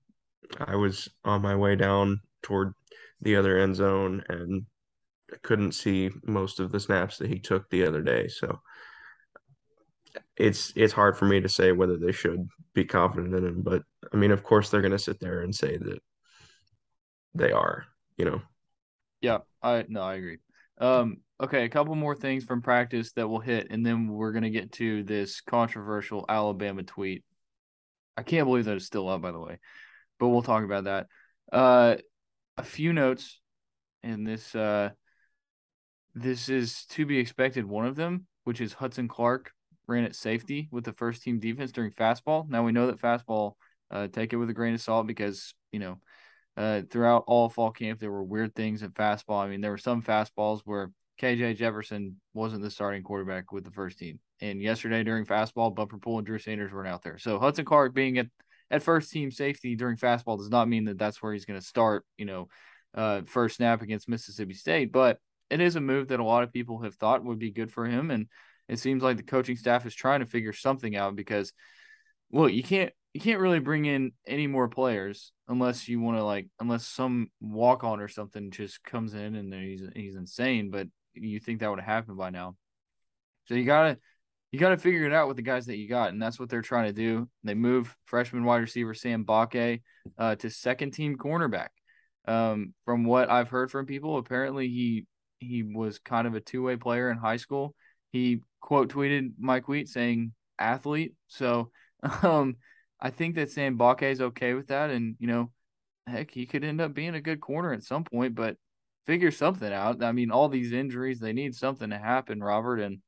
I 0.60 0.76
was 0.76 1.10
on 1.24 1.42
my 1.42 1.56
way 1.56 1.76
down 1.76 2.20
toward 2.44 2.74
the 3.22 3.36
other 3.36 3.58
end 3.58 3.76
zone 3.76 4.24
and 4.30 4.66
I 5.32 5.38
couldn't 5.42 5.72
see 5.74 6.12
most 6.24 6.60
of 6.60 6.72
the 6.72 6.80
snaps 6.80 7.18
that 7.18 7.30
he 7.30 7.40
took 7.40 7.70
the 7.70 7.86
other 7.86 8.02
day. 8.02 8.28
So 8.28 8.60
it's 10.38 10.74
it's 10.76 10.94
hard 10.94 11.18
for 11.18 11.26
me 11.26 11.42
to 11.42 11.50
say 11.50 11.72
whether 11.72 11.98
they 11.98 12.12
should 12.12 12.48
be 12.74 12.86
confident 12.86 13.34
in 13.34 13.46
him. 13.46 13.62
But 13.62 13.84
I 14.14 14.18
mean, 14.18 14.32
of 14.32 14.44
course, 14.44 14.70
they're 14.70 14.82
going 14.82 14.92
to 14.92 15.00
sit 15.00 15.20
there 15.20 15.42
and 15.42 15.54
say 15.54 15.78
that 15.78 16.00
they 17.34 17.52
are. 17.52 17.86
You 18.18 18.26
know. 18.26 18.42
Yeah, 19.22 19.40
I 19.62 19.86
no, 19.88 20.02
I 20.02 20.16
agree. 20.16 20.38
Um, 20.78 21.18
okay, 21.42 21.64
a 21.64 21.70
couple 21.70 21.96
more 21.96 22.16
things 22.16 22.44
from 22.44 22.62
practice 22.62 23.12
that 23.14 23.28
will 23.28 23.40
hit, 23.40 23.68
and 23.70 23.86
then 23.86 24.08
we're 24.08 24.32
gonna 24.32 24.50
get 24.50 24.74
to 24.74 25.04
this 25.04 25.42
controversial 25.42 26.26
Alabama 26.28 26.84
tweet. 26.84 27.24
I 28.18 28.24
can't 28.24 28.46
believe 28.46 28.66
that 28.66 28.76
it's 28.76 28.86
still 28.86 29.10
up, 29.10 29.22
by 29.22 29.32
the 29.32 29.40
way, 29.40 29.60
but 30.20 30.30
we'll 30.30 30.42
talk 30.42 30.64
about 30.64 30.86
that. 30.86 31.08
Uh, 31.52 31.96
a 32.58 32.64
few 32.64 32.94
notes, 32.94 33.40
and 34.04 34.26
this 34.26 34.54
uh, 34.56 34.90
this 36.14 36.50
is 36.50 36.86
to 36.88 37.06
be 37.06 37.20
expected. 37.20 37.66
One 37.66 37.86
of 37.86 37.96
them, 37.96 38.28
which 38.44 38.62
is 38.62 38.74
Hudson 38.74 39.08
Clark, 39.08 39.52
ran 39.88 40.04
at 40.04 40.16
safety 40.16 40.68
with 40.72 40.84
the 40.84 40.94
first 40.94 41.24
team 41.24 41.40
defense 41.40 41.72
during 41.72 41.92
fastball. 41.92 42.48
Now 42.50 42.64
we 42.64 42.72
know 42.72 42.88
that 42.88 43.02
fastball, 43.02 43.54
uh, 43.92 44.08
take 44.08 44.34
it 44.34 44.38
with 44.38 44.50
a 44.50 44.54
grain 44.54 44.74
of 44.74 44.82
salt 44.82 45.08
because 45.08 45.54
you 45.72 45.80
know, 45.80 46.00
uh, 46.58 46.82
throughout 46.90 47.24
all 47.28 47.50
fall 47.50 47.72
camp 47.72 48.00
there 48.00 48.12
were 48.12 48.24
weird 48.24 48.56
things 48.56 48.84
in 48.84 48.92
fastball. 48.92 49.44
I 49.44 49.48
mean, 49.48 49.62
there 49.62 49.72
were 49.72 49.78
some 49.78 50.02
fastballs 50.02 50.62
where 50.66 50.92
KJ 51.22 51.58
Jefferson 51.58 52.20
wasn't 52.34 52.62
the 52.62 52.70
starting 52.70 53.04
quarterback 53.04 53.52
with 53.52 53.64
the 53.64 53.72
first 53.72 53.98
team, 53.98 54.20
and 54.42 54.62
yesterday 54.62 55.04
during 55.04 55.26
fastball, 55.26 55.74
Bumper 55.74 55.98
Pool 55.98 56.18
and 56.18 56.28
Drew 56.28 56.40
Sanders 56.40 56.72
weren't 56.72 56.88
out 56.88 57.04
there. 57.04 57.18
So 57.18 57.40
Hudson 57.40 57.66
Clark 57.66 57.94
being 57.94 58.18
at 58.18 58.28
at 58.72 58.84
first 58.84 59.12
team 59.12 59.32
safety 59.32 59.76
during 59.76 59.98
fastball 59.98 60.38
does 60.38 60.50
not 60.50 60.68
mean 60.68 60.86
that 60.86 60.98
that's 60.98 61.22
where 61.22 61.34
he's 61.34 61.46
going 61.46 61.60
to 61.60 61.66
start. 61.66 62.06
You 62.18 62.26
know, 62.26 62.48
uh, 62.94 63.22
first 63.26 63.58
snap 63.58 63.82
against 63.82 64.10
Mississippi 64.10 64.54
State, 64.54 64.92
but 64.92 65.20
it 65.50 65.62
is 65.62 65.76
a 65.76 65.82
move 65.82 66.08
that 66.08 66.20
a 66.20 66.24
lot 66.24 66.44
of 66.44 66.54
people 66.54 66.82
have 66.82 66.96
thought 66.96 67.24
would 67.24 67.40
be 67.40 67.52
good 67.52 67.72
for 67.72 67.86
him 67.86 68.12
and 68.12 68.28
it 68.68 68.80
seems 68.80 69.04
like 69.04 69.18
the 69.18 69.24
coaching 69.24 69.56
staff 69.56 69.86
is 69.86 69.94
trying 69.94 70.22
to 70.22 70.26
figure 70.26 70.54
something 70.54 70.96
out 70.96 71.16
because 71.16 71.54
well 72.32 72.50
you 72.50 72.64
can't 72.64 72.92
you 73.14 73.22
can't 73.22 73.40
really 73.40 73.60
bring 73.60 73.86
in 73.86 74.12
any 74.28 74.48
more 74.48 74.68
players 74.68 75.32
unless 75.48 75.88
you 75.88 76.00
want 76.02 76.18
to 76.18 76.24
like 76.24 76.48
unless 76.60 76.86
some 76.86 77.30
walk 77.40 77.84
on 77.84 78.02
or 78.02 78.08
something 78.08 78.52
just 78.52 78.84
comes 78.84 79.14
in 79.14 79.36
and 79.36 79.54
he's 79.54 79.84
he's 79.96 80.16
insane 80.16 80.70
but 80.70 80.88
you 81.16 81.40
think 81.40 81.60
that 81.60 81.70
would 81.70 81.80
have 81.80 81.88
happened 81.88 82.18
by 82.18 82.30
now. 82.30 82.56
So 83.46 83.56
you 83.56 83.64
gotta 83.64 83.98
you 84.52 84.60
gotta 84.60 84.78
figure 84.78 85.06
it 85.06 85.14
out 85.14 85.28
with 85.28 85.38
the 85.38 85.44
guys 85.44 85.66
that 85.68 85.78
you 85.78 85.88
got 85.88 86.10
and 86.10 86.22
that's 86.22 86.40
what 86.40 86.50
they're 86.50 86.62
trying 86.62 86.88
to 86.88 86.94
do. 86.94 87.30
They 87.44 87.54
move 87.54 87.96
freshman 88.06 88.44
wide 88.44 88.58
receiver 88.58 88.94
sam 88.94 89.26
Mbake 89.26 89.82
uh, 90.18 90.36
to 90.36 90.50
second 90.50 90.92
team 90.92 91.18
cornerback. 91.18 91.70
Um, 92.28 92.74
from 92.86 93.06
what 93.06 93.30
i've 93.30 93.50
heard 93.50 93.70
from 93.70 93.86
people 93.86 94.18
apparently 94.18 94.68
he 94.68 95.06
he 95.38 95.62
was 95.62 96.00
kind 96.00 96.26
of 96.26 96.34
a 96.34 96.40
two-way 96.40 96.76
player 96.76 97.12
in 97.12 97.18
high 97.18 97.38
school. 97.38 97.76
He 98.12 98.42
quote 98.66 98.90
tweeted 98.90 99.34
Mike 99.38 99.68
Wheat 99.68 99.88
saying 99.88 100.34
athlete. 100.58 101.14
So 101.28 101.70
um, 102.24 102.58
I 103.00 103.12
think 103.12 103.36
that 103.36 103.52
Sam 103.52 103.78
Mbake 103.78 104.12
is 104.12 104.22
okay 104.22 104.56
with 104.56 104.68
that. 104.68 104.90
And, 104.90 105.16
you 105.20 105.28
know, 105.28 105.52
heck, 106.08 106.32
he 106.32 106.48
could 106.48 106.64
end 106.64 106.82
up 106.82 106.94
being 106.94 107.14
a 107.14 107.22
good 107.22 107.40
corner 107.40 107.74
at 107.74 107.84
some 107.84 108.04
point, 108.04 108.34
but 108.34 108.58
figure 109.06 109.30
something 109.30 109.72
out. 109.72 110.04
I 110.04 110.12
mean, 110.12 110.32
all 110.32 110.50
these 110.50 110.74
injuries, 110.74 111.20
they 111.20 111.32
need 111.32 111.54
something 111.54 111.92
to 111.92 111.98
happen, 111.98 112.42
Robert. 112.42 112.80
And 112.80 113.02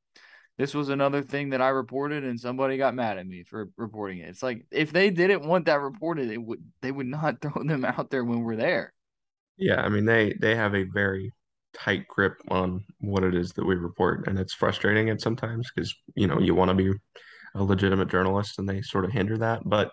this 0.58 0.74
was 0.74 0.90
another 0.90 1.22
thing 1.22 1.50
that 1.50 1.60
I 1.60 1.68
reported 1.68 2.22
and 2.22 2.38
somebody 2.38 2.76
got 2.76 2.94
mad 2.94 3.18
at 3.18 3.26
me 3.26 3.42
for 3.42 3.68
reporting 3.76 4.18
it. 4.18 4.28
It's 4.28 4.44
like 4.44 4.64
if 4.70 4.92
they 4.92 5.10
didn't 5.10 5.44
want 5.44 5.66
that 5.66 5.80
reported, 5.80 6.30
it 6.30 6.40
would 6.40 6.62
they 6.82 6.92
would 6.92 7.06
not 7.06 7.40
throw 7.42 7.64
them 7.64 7.84
out 7.84 8.10
there 8.10 8.24
when 8.24 8.44
we're 8.44 8.56
there. 8.56 8.92
Yeah, 9.56 9.80
I 9.80 9.88
mean 9.88 10.04
they 10.04 10.34
they 10.40 10.54
have 10.54 10.76
a 10.76 10.84
very 10.84 11.32
tight 11.78 12.06
grip 12.08 12.34
on 12.48 12.84
what 13.00 13.22
it 13.22 13.34
is 13.34 13.52
that 13.52 13.64
we 13.64 13.74
report 13.74 14.26
and 14.26 14.38
it's 14.38 14.54
frustrating 14.54 15.10
at 15.10 15.20
sometimes 15.20 15.70
because 15.74 15.94
you 16.14 16.26
know 16.26 16.38
you 16.40 16.54
want 16.54 16.68
to 16.68 16.74
be 16.74 16.92
a 17.54 17.62
legitimate 17.62 18.08
journalist 18.08 18.58
and 18.58 18.68
they 18.68 18.82
sort 18.82 19.04
of 19.04 19.12
hinder 19.12 19.38
that 19.38 19.60
but 19.64 19.90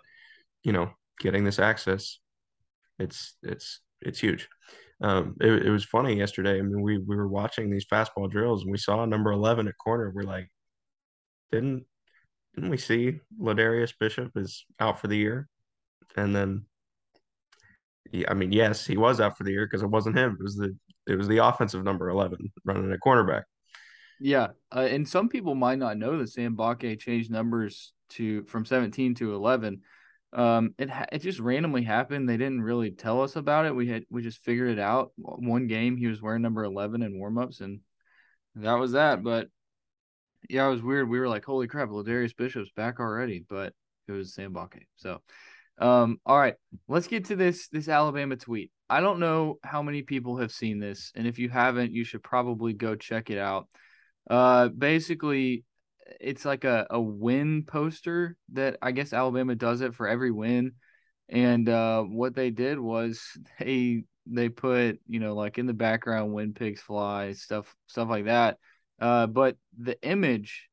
you 0.62 0.72
know 0.72 0.90
getting 1.20 1.44
this 1.44 1.58
access, 1.58 2.18
it's 2.98 3.36
it's 3.42 3.80
it's 4.00 4.20
huge. 4.20 4.48
Um, 5.02 5.36
it, 5.40 5.66
it 5.66 5.70
was 5.70 5.84
funny 5.84 6.16
yesterday. 6.16 6.58
I 6.58 6.62
mean, 6.62 6.82
we 6.82 6.98
we 6.98 7.16
were 7.16 7.28
watching 7.28 7.70
these 7.70 7.86
fastball 7.86 8.30
drills 8.30 8.62
and 8.62 8.70
we 8.70 8.78
saw 8.78 9.04
number 9.04 9.32
eleven 9.32 9.68
at 9.68 9.74
corner. 9.82 10.12
We're 10.14 10.22
like, 10.22 10.48
didn't 11.52 11.84
didn't 12.54 12.70
we 12.70 12.78
see 12.78 13.20
Ladarius 13.40 13.92
Bishop 13.98 14.32
is 14.36 14.64
out 14.80 15.00
for 15.00 15.08
the 15.08 15.16
year? 15.16 15.48
And 16.16 16.34
then, 16.34 16.64
I 18.26 18.32
mean, 18.32 18.52
yes, 18.52 18.86
he 18.86 18.96
was 18.96 19.20
out 19.20 19.36
for 19.36 19.44
the 19.44 19.50
year 19.50 19.66
because 19.66 19.82
it 19.82 19.90
wasn't 19.90 20.16
him. 20.16 20.36
It 20.40 20.42
was 20.42 20.56
the 20.56 20.74
it 21.06 21.16
was 21.16 21.28
the 21.28 21.38
offensive 21.38 21.84
number 21.84 22.08
eleven 22.08 22.52
running 22.64 22.92
at 22.92 23.00
cornerback. 23.00 23.42
Yeah, 24.20 24.48
uh, 24.74 24.80
and 24.80 25.06
some 25.06 25.28
people 25.28 25.54
might 25.54 25.78
not 25.78 25.98
know 25.98 26.18
that 26.18 26.28
Sam 26.28 26.56
Mbake 26.56 26.98
changed 26.98 27.30
numbers 27.30 27.92
to 28.10 28.44
from 28.44 28.64
17 28.64 29.14
to 29.16 29.34
11. 29.34 29.82
Um, 30.32 30.74
it 30.78 30.90
it 31.12 31.18
just 31.20 31.38
randomly 31.38 31.82
happened. 31.82 32.28
They 32.28 32.36
didn't 32.36 32.62
really 32.62 32.90
tell 32.90 33.22
us 33.22 33.36
about 33.36 33.66
it. 33.66 33.74
We 33.74 33.88
had 33.88 34.04
we 34.10 34.22
just 34.22 34.42
figured 34.42 34.70
it 34.70 34.78
out. 34.78 35.12
One 35.16 35.66
game 35.66 35.96
he 35.96 36.06
was 36.06 36.20
wearing 36.22 36.42
number 36.42 36.64
11 36.64 37.02
in 37.02 37.20
warmups, 37.20 37.60
and 37.60 37.80
that 38.56 38.74
was 38.74 38.92
that. 38.92 39.22
But 39.22 39.48
yeah, 40.48 40.66
it 40.66 40.70
was 40.70 40.82
weird. 40.82 41.08
We 41.08 41.20
were 41.20 41.28
like, 41.28 41.44
"Holy 41.44 41.66
crap, 41.66 41.88
Ladarius 41.88 42.36
Bishop's 42.36 42.70
back 42.76 43.00
already!" 43.00 43.44
But 43.48 43.72
it 44.08 44.12
was 44.12 44.34
Sam 44.34 44.52
Mbake. 44.52 44.86
So, 44.96 45.20
um, 45.78 46.20
all 46.26 46.38
right, 46.38 46.54
let's 46.88 47.06
get 47.06 47.26
to 47.26 47.36
this 47.36 47.68
this 47.68 47.88
Alabama 47.88 48.36
tweet. 48.36 48.70
I 48.88 49.00
don't 49.00 49.20
know 49.20 49.58
how 49.62 49.82
many 49.82 50.02
people 50.02 50.38
have 50.38 50.52
seen 50.52 50.78
this, 50.78 51.12
and 51.14 51.26
if 51.26 51.38
you 51.38 51.48
haven't, 51.48 51.92
you 51.92 52.04
should 52.04 52.22
probably 52.22 52.72
go 52.72 52.94
check 52.94 53.30
it 53.30 53.38
out. 53.38 53.68
Uh, 54.28 54.68
basically, 54.68 55.64
it's 56.20 56.44
like 56.44 56.64
a, 56.64 56.86
a 56.90 57.00
win 57.00 57.64
poster 57.64 58.36
that 58.52 58.76
I 58.82 58.92
guess 58.92 59.12
Alabama 59.12 59.54
does 59.54 59.80
it 59.80 59.94
for 59.94 60.06
every 60.08 60.30
win. 60.30 60.72
And 61.28 61.68
uh, 61.68 62.02
what 62.02 62.34
they 62.34 62.50
did 62.50 62.78
was 62.78 63.20
they 63.58 64.04
they 64.28 64.48
put 64.48 65.00
you 65.06 65.20
know 65.20 65.34
like 65.34 65.56
in 65.58 65.66
the 65.66 65.72
background 65.72 66.32
when 66.32 66.52
pigs 66.52 66.80
fly 66.80 67.32
stuff 67.32 67.74
stuff 67.86 68.08
like 68.08 68.26
that. 68.26 68.58
Uh, 69.00 69.26
but 69.26 69.56
the 69.78 70.00
image 70.02 70.68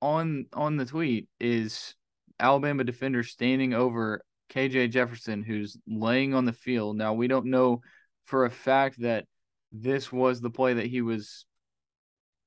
on 0.00 0.46
on 0.52 0.76
the 0.76 0.84
tweet 0.84 1.28
is 1.40 1.94
Alabama 2.38 2.84
defender 2.84 3.22
standing 3.22 3.74
over 3.74 4.22
KJ 4.50 4.90
Jefferson, 4.90 5.42
who's 5.42 5.76
laying 5.86 6.34
on 6.34 6.44
the 6.44 6.52
field. 6.52 6.96
Now 6.96 7.14
we 7.14 7.28
don't 7.28 7.46
know 7.46 7.82
for 8.24 8.44
a 8.44 8.50
fact 8.50 9.00
that 9.00 9.26
this 9.72 10.12
was 10.12 10.40
the 10.40 10.50
play 10.50 10.74
that 10.74 10.86
he 10.86 11.02
was 11.02 11.46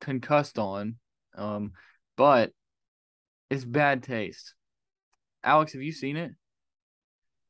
concussed 0.01 0.57
on. 0.57 0.95
Um, 1.35 1.73
but 2.17 2.51
it's 3.49 3.65
bad 3.65 4.03
taste. 4.03 4.53
Alex, 5.43 5.73
have 5.73 5.81
you 5.81 5.91
seen 5.91 6.17
it? 6.17 6.31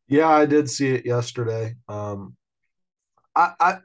Yeah, 0.07 0.27
I 0.27 0.45
did 0.45 0.69
see 0.69 0.89
it 0.89 1.05
yesterday. 1.05 1.75
Um, 1.87 2.35
I, 3.35 3.53
I 3.59 3.77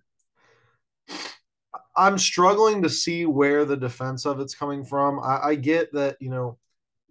I'm 1.96 2.18
struggling 2.18 2.82
to 2.82 2.88
see 2.88 3.26
where 3.26 3.64
the 3.64 3.76
defense 3.76 4.24
of 4.26 4.40
it's 4.40 4.54
coming 4.54 4.84
from. 4.84 5.20
I, 5.20 5.40
I, 5.42 5.54
get 5.54 5.92
that 5.92 6.16
you 6.20 6.30
know 6.30 6.58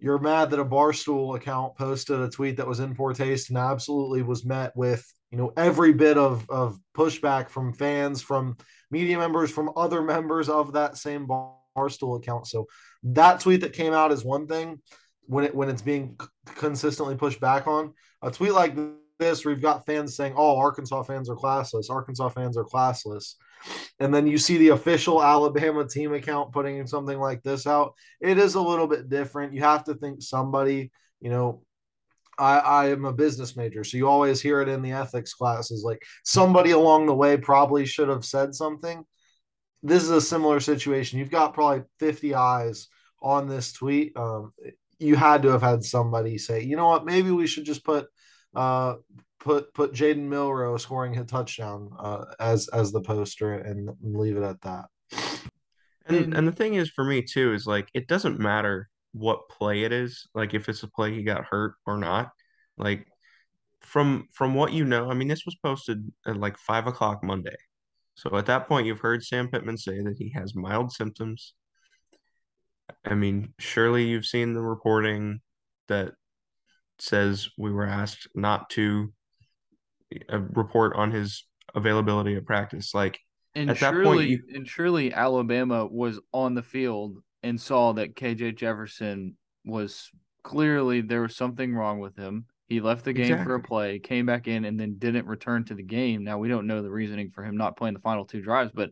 you're 0.04 0.18
mad 0.18 0.50
that 0.50 0.60
a 0.60 0.64
barstool 0.64 1.34
account 1.34 1.74
posted 1.76 2.20
a 2.20 2.28
tweet 2.28 2.58
that 2.58 2.66
was 2.66 2.78
in 2.78 2.94
poor 2.94 3.14
taste 3.14 3.48
and 3.48 3.56
absolutely 3.56 4.20
was 4.20 4.44
met 4.44 4.76
with 4.76 5.02
you 5.30 5.38
know 5.38 5.50
every 5.56 5.94
bit 5.94 6.18
of 6.18 6.48
of 6.50 6.78
pushback 6.94 7.48
from 7.48 7.72
fans, 7.72 8.20
from 8.20 8.58
media 8.90 9.16
members, 9.16 9.50
from 9.50 9.70
other 9.76 10.02
members 10.14 10.50
of 10.50 10.74
that 10.74 10.98
same 10.98 11.26
barstool 11.26 12.18
account. 12.18 12.46
So 12.46 12.66
that 13.04 13.40
tweet 13.40 13.62
that 13.62 13.72
came 13.72 13.94
out 13.94 14.12
is 14.12 14.22
one 14.22 14.46
thing 14.46 14.82
when 15.22 15.44
it 15.44 15.54
when 15.54 15.70
it's 15.70 15.80
being 15.80 16.18
consistently 16.44 17.16
pushed 17.16 17.40
back 17.40 17.66
on. 17.66 17.94
A 18.20 18.30
tweet 18.30 18.52
like 18.52 18.76
you've 19.44 19.60
got 19.60 19.86
fans 19.86 20.14
saying, 20.16 20.34
"Oh, 20.36 20.56
Arkansas 20.56 21.02
fans 21.04 21.28
are 21.28 21.36
classless. 21.36 21.90
Arkansas 21.90 22.28
fans 22.30 22.56
are 22.56 22.64
classless," 22.64 23.34
and 23.98 24.12
then 24.14 24.26
you 24.26 24.38
see 24.38 24.58
the 24.58 24.68
official 24.70 25.22
Alabama 25.22 25.86
team 25.86 26.12
account 26.12 26.52
putting 26.52 26.86
something 26.86 27.18
like 27.18 27.42
this 27.42 27.66
out. 27.66 27.94
It 28.20 28.38
is 28.38 28.54
a 28.54 28.60
little 28.60 28.86
bit 28.86 29.08
different. 29.08 29.54
You 29.54 29.62
have 29.62 29.84
to 29.84 29.94
think 29.94 30.22
somebody, 30.22 30.90
you 31.20 31.30
know. 31.30 31.62
I, 32.36 32.58
I 32.58 32.88
am 32.88 33.04
a 33.04 33.12
business 33.12 33.56
major, 33.56 33.84
so 33.84 33.96
you 33.96 34.08
always 34.08 34.42
hear 34.42 34.60
it 34.60 34.68
in 34.68 34.82
the 34.82 34.90
ethics 34.90 35.34
classes. 35.34 35.84
Like 35.84 36.02
somebody 36.24 36.72
along 36.72 37.06
the 37.06 37.14
way 37.14 37.36
probably 37.36 37.86
should 37.86 38.08
have 38.08 38.24
said 38.24 38.56
something. 38.56 39.04
This 39.84 40.02
is 40.02 40.10
a 40.10 40.20
similar 40.20 40.58
situation. 40.58 41.20
You've 41.20 41.30
got 41.30 41.54
probably 41.54 41.84
50 42.00 42.34
eyes 42.34 42.88
on 43.22 43.48
this 43.48 43.72
tweet. 43.72 44.16
Um, 44.16 44.52
you 44.98 45.16
had 45.16 45.42
to 45.42 45.48
have 45.48 45.62
had 45.62 45.84
somebody 45.84 46.38
say, 46.38 46.62
you 46.62 46.76
know 46.76 46.88
what, 46.88 47.04
maybe 47.04 47.30
we 47.30 47.46
should 47.46 47.64
just 47.64 47.84
put 47.84 48.06
uh, 48.54 48.94
put 49.40 49.72
put 49.74 49.92
Jalen 49.92 50.28
Milroe 50.28 50.76
scoring 50.76 51.16
a 51.18 51.24
touchdown 51.24 51.90
uh, 51.98 52.24
as 52.40 52.68
as 52.68 52.92
the 52.92 53.00
poster 53.00 53.54
and, 53.54 53.90
and 54.02 54.16
leave 54.16 54.36
it 54.36 54.42
at 54.42 54.60
that. 54.62 54.86
And 56.06 56.34
and 56.34 56.46
the 56.46 56.52
thing 56.52 56.74
is 56.74 56.90
for 56.90 57.04
me 57.04 57.22
too 57.22 57.52
is 57.52 57.66
like 57.66 57.88
it 57.94 58.08
doesn't 58.08 58.38
matter 58.38 58.88
what 59.12 59.48
play 59.48 59.84
it 59.84 59.92
is, 59.92 60.26
like 60.34 60.54
if 60.54 60.68
it's 60.68 60.82
a 60.82 60.88
play 60.88 61.12
he 61.14 61.22
got 61.22 61.44
hurt 61.44 61.74
or 61.86 61.96
not. 61.96 62.30
Like 62.76 63.06
from 63.80 64.28
from 64.32 64.54
what 64.54 64.72
you 64.72 64.84
know, 64.84 65.10
I 65.10 65.14
mean 65.14 65.28
this 65.28 65.44
was 65.44 65.56
posted 65.56 66.10
at 66.26 66.36
like 66.36 66.58
five 66.58 66.86
o'clock 66.86 67.22
Monday. 67.22 67.56
So 68.16 68.36
at 68.36 68.46
that 68.46 68.68
point 68.68 68.86
you've 68.86 69.00
heard 69.00 69.24
Sam 69.24 69.48
Pittman 69.48 69.78
say 69.78 70.00
that 70.02 70.16
he 70.18 70.30
has 70.30 70.54
mild 70.54 70.92
symptoms 70.92 71.54
I 73.04 73.14
mean, 73.14 73.52
surely 73.58 74.06
you've 74.06 74.26
seen 74.26 74.54
the 74.54 74.62
reporting 74.62 75.40
that 75.88 76.14
says 76.98 77.48
we 77.58 77.72
were 77.72 77.86
asked 77.86 78.28
not 78.34 78.70
to 78.70 79.12
uh, 80.32 80.38
report 80.38 80.94
on 80.96 81.10
his 81.10 81.44
availability 81.74 82.36
of 82.36 82.46
practice. 82.46 82.94
Like 82.94 83.18
and 83.54 83.70
at 83.70 83.78
surely, 83.78 83.98
that 83.98 84.04
point, 84.04 84.28
you... 84.28 84.42
and 84.54 84.68
surely 84.68 85.12
Alabama 85.12 85.86
was 85.86 86.20
on 86.32 86.54
the 86.54 86.62
field 86.62 87.16
and 87.42 87.60
saw 87.60 87.92
that 87.92 88.16
KJ 88.16 88.56
Jefferson 88.56 89.36
was 89.64 90.10
clearly 90.42 91.00
there 91.00 91.22
was 91.22 91.36
something 91.36 91.74
wrong 91.74 92.00
with 92.00 92.16
him. 92.16 92.46
He 92.68 92.80
left 92.80 93.04
the 93.04 93.12
game 93.12 93.26
exactly. 93.26 93.44
for 93.44 93.54
a 93.56 93.62
play, 93.62 93.98
came 93.98 94.24
back 94.24 94.48
in, 94.48 94.64
and 94.64 94.80
then 94.80 94.96
didn't 94.98 95.26
return 95.26 95.64
to 95.66 95.74
the 95.74 95.82
game. 95.82 96.24
Now 96.24 96.38
we 96.38 96.48
don't 96.48 96.66
know 96.66 96.82
the 96.82 96.90
reasoning 96.90 97.30
for 97.30 97.44
him 97.44 97.56
not 97.56 97.76
playing 97.76 97.94
the 97.94 98.00
final 98.00 98.24
two 98.24 98.40
drives, 98.40 98.72
but 98.74 98.90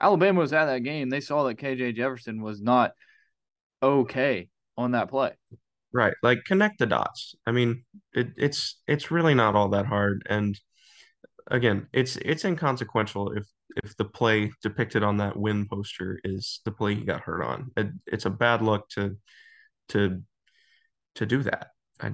Alabama 0.00 0.40
was 0.40 0.52
at 0.52 0.66
that 0.66 0.82
game. 0.82 1.10
They 1.10 1.20
saw 1.20 1.44
that 1.44 1.58
KJ 1.58 1.96
Jefferson 1.96 2.40
was 2.42 2.62
not 2.62 2.92
okay 3.82 4.48
on 4.76 4.92
that 4.92 5.10
play. 5.10 5.32
Right. 5.92 6.14
Like 6.22 6.44
connect 6.44 6.78
the 6.78 6.86
dots. 6.86 7.34
I 7.46 7.52
mean, 7.52 7.84
it, 8.12 8.28
it's 8.36 8.80
it's 8.86 9.10
really 9.10 9.34
not 9.34 9.56
all 9.56 9.70
that 9.70 9.86
hard. 9.86 10.22
And 10.28 10.58
again, 11.48 11.88
it's 11.92 12.16
it's 12.16 12.44
inconsequential 12.44 13.32
if 13.32 13.46
if 13.82 13.96
the 13.96 14.04
play 14.04 14.52
depicted 14.62 15.02
on 15.02 15.16
that 15.18 15.36
win 15.36 15.66
poster 15.68 16.20
is 16.24 16.60
the 16.64 16.72
play 16.72 16.94
he 16.94 17.04
got 17.04 17.22
hurt 17.22 17.42
on. 17.42 17.70
It, 17.76 17.88
it's 18.06 18.26
a 18.26 18.30
bad 18.30 18.62
look 18.62 18.88
to 18.90 19.16
to 19.88 20.22
to 21.16 21.26
do 21.26 21.42
that. 21.42 21.68
I 22.00 22.12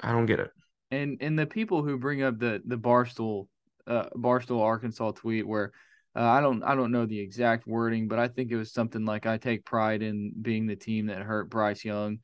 I 0.00 0.12
don't 0.12 0.26
get 0.26 0.40
it. 0.40 0.50
And 0.90 1.18
and 1.20 1.38
the 1.38 1.46
people 1.46 1.82
who 1.82 1.98
bring 1.98 2.22
up 2.22 2.38
the 2.38 2.62
the 2.66 2.78
barstool 2.78 3.48
uh 3.86 4.08
barstool 4.14 4.62
Arkansas 4.62 5.12
tweet 5.12 5.46
where 5.46 5.72
uh, 6.14 6.22
I 6.22 6.40
don't 6.40 6.62
I 6.62 6.74
don't 6.74 6.92
know 6.92 7.06
the 7.06 7.20
exact 7.20 7.66
wording, 7.66 8.08
but 8.08 8.18
I 8.18 8.28
think 8.28 8.50
it 8.50 8.56
was 8.56 8.72
something 8.72 9.04
like 9.04 9.26
I 9.26 9.36
take 9.36 9.64
pride 9.64 10.02
in 10.02 10.32
being 10.40 10.66
the 10.66 10.76
team 10.76 11.06
that 11.06 11.18
hurt 11.18 11.50
Bryce 11.50 11.84
Young, 11.84 12.18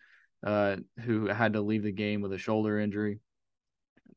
uh, 0.44 0.76
who 1.00 1.26
had 1.26 1.54
to 1.54 1.60
leave 1.60 1.82
the 1.82 1.92
game 1.92 2.20
with 2.20 2.32
a 2.32 2.38
shoulder 2.38 2.78
injury. 2.78 3.20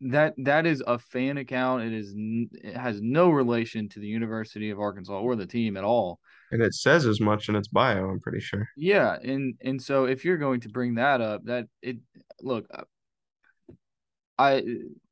That 0.01 0.33
that 0.37 0.65
is 0.65 0.83
a 0.85 0.99
fan 0.99 1.37
account. 1.37 1.83
It 1.83 1.93
is 1.93 2.13
it 2.15 2.75
has 2.75 3.01
no 3.01 3.29
relation 3.29 3.87
to 3.89 3.99
the 3.99 4.07
University 4.07 4.69
of 4.69 4.79
Arkansas 4.79 5.17
or 5.17 5.35
the 5.35 5.45
team 5.45 5.77
at 5.77 5.83
all. 5.83 6.19
And 6.51 6.61
it 6.61 6.73
says 6.73 7.05
as 7.05 7.21
much 7.21 7.47
in 7.49 7.55
its 7.55 7.69
bio. 7.69 8.09
I'm 8.09 8.19
pretty 8.19 8.41
sure. 8.41 8.67
Yeah, 8.75 9.17
and 9.23 9.55
and 9.61 9.81
so 9.81 10.05
if 10.05 10.25
you're 10.25 10.37
going 10.37 10.61
to 10.61 10.69
bring 10.69 10.95
that 10.95 11.21
up, 11.21 11.45
that 11.45 11.67
it 11.81 11.97
look. 12.41 12.65
I 14.37 14.63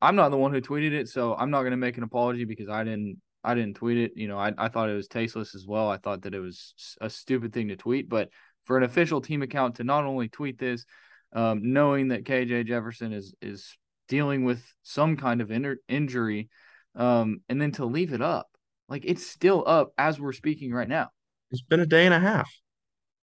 I'm 0.01 0.17
not 0.17 0.29
the 0.29 0.37
one 0.37 0.51
who 0.51 0.59
tweeted 0.59 0.91
it, 0.91 1.07
so 1.07 1.33
I'm 1.33 1.49
not 1.49 1.61
going 1.61 1.71
to 1.71 1.77
make 1.77 1.97
an 1.97 2.03
apology 2.03 2.43
because 2.43 2.67
I 2.67 2.83
didn't 2.83 3.21
I 3.43 3.55
didn't 3.55 3.75
tweet 3.75 3.97
it. 3.97 4.11
You 4.15 4.27
know, 4.27 4.37
I, 4.37 4.53
I 4.57 4.69
thought 4.69 4.89
it 4.89 4.95
was 4.95 5.07
tasteless 5.07 5.55
as 5.55 5.65
well. 5.65 5.89
I 5.89 5.97
thought 5.97 6.23
that 6.23 6.33
it 6.33 6.39
was 6.39 6.73
a 7.01 7.09
stupid 7.09 7.53
thing 7.53 7.69
to 7.69 7.75
tweet. 7.75 8.09
But 8.09 8.29
for 8.65 8.77
an 8.77 8.83
official 8.83 9.21
team 9.21 9.41
account 9.41 9.75
to 9.75 9.83
not 9.83 10.05
only 10.05 10.29
tweet 10.29 10.57
this, 10.57 10.85
um, 11.33 11.73
knowing 11.73 12.09
that 12.09 12.23
KJ 12.23 12.67
Jefferson 12.67 13.13
is 13.13 13.33
is 13.41 13.77
dealing 14.07 14.43
with 14.43 14.63
some 14.83 15.17
kind 15.17 15.41
of 15.41 15.51
in- 15.51 15.79
injury, 15.87 16.49
um, 16.95 17.41
and 17.49 17.61
then 17.61 17.71
to 17.73 17.85
leave 17.85 18.13
it 18.13 18.21
up, 18.21 18.47
like 18.89 19.03
it's 19.05 19.25
still 19.25 19.63
up 19.65 19.93
as 19.97 20.19
we're 20.19 20.33
speaking 20.33 20.73
right 20.73 20.89
now. 20.89 21.09
It's 21.51 21.61
been 21.61 21.79
a 21.79 21.85
day 21.85 22.05
and 22.05 22.13
a 22.13 22.19
half. 22.19 22.51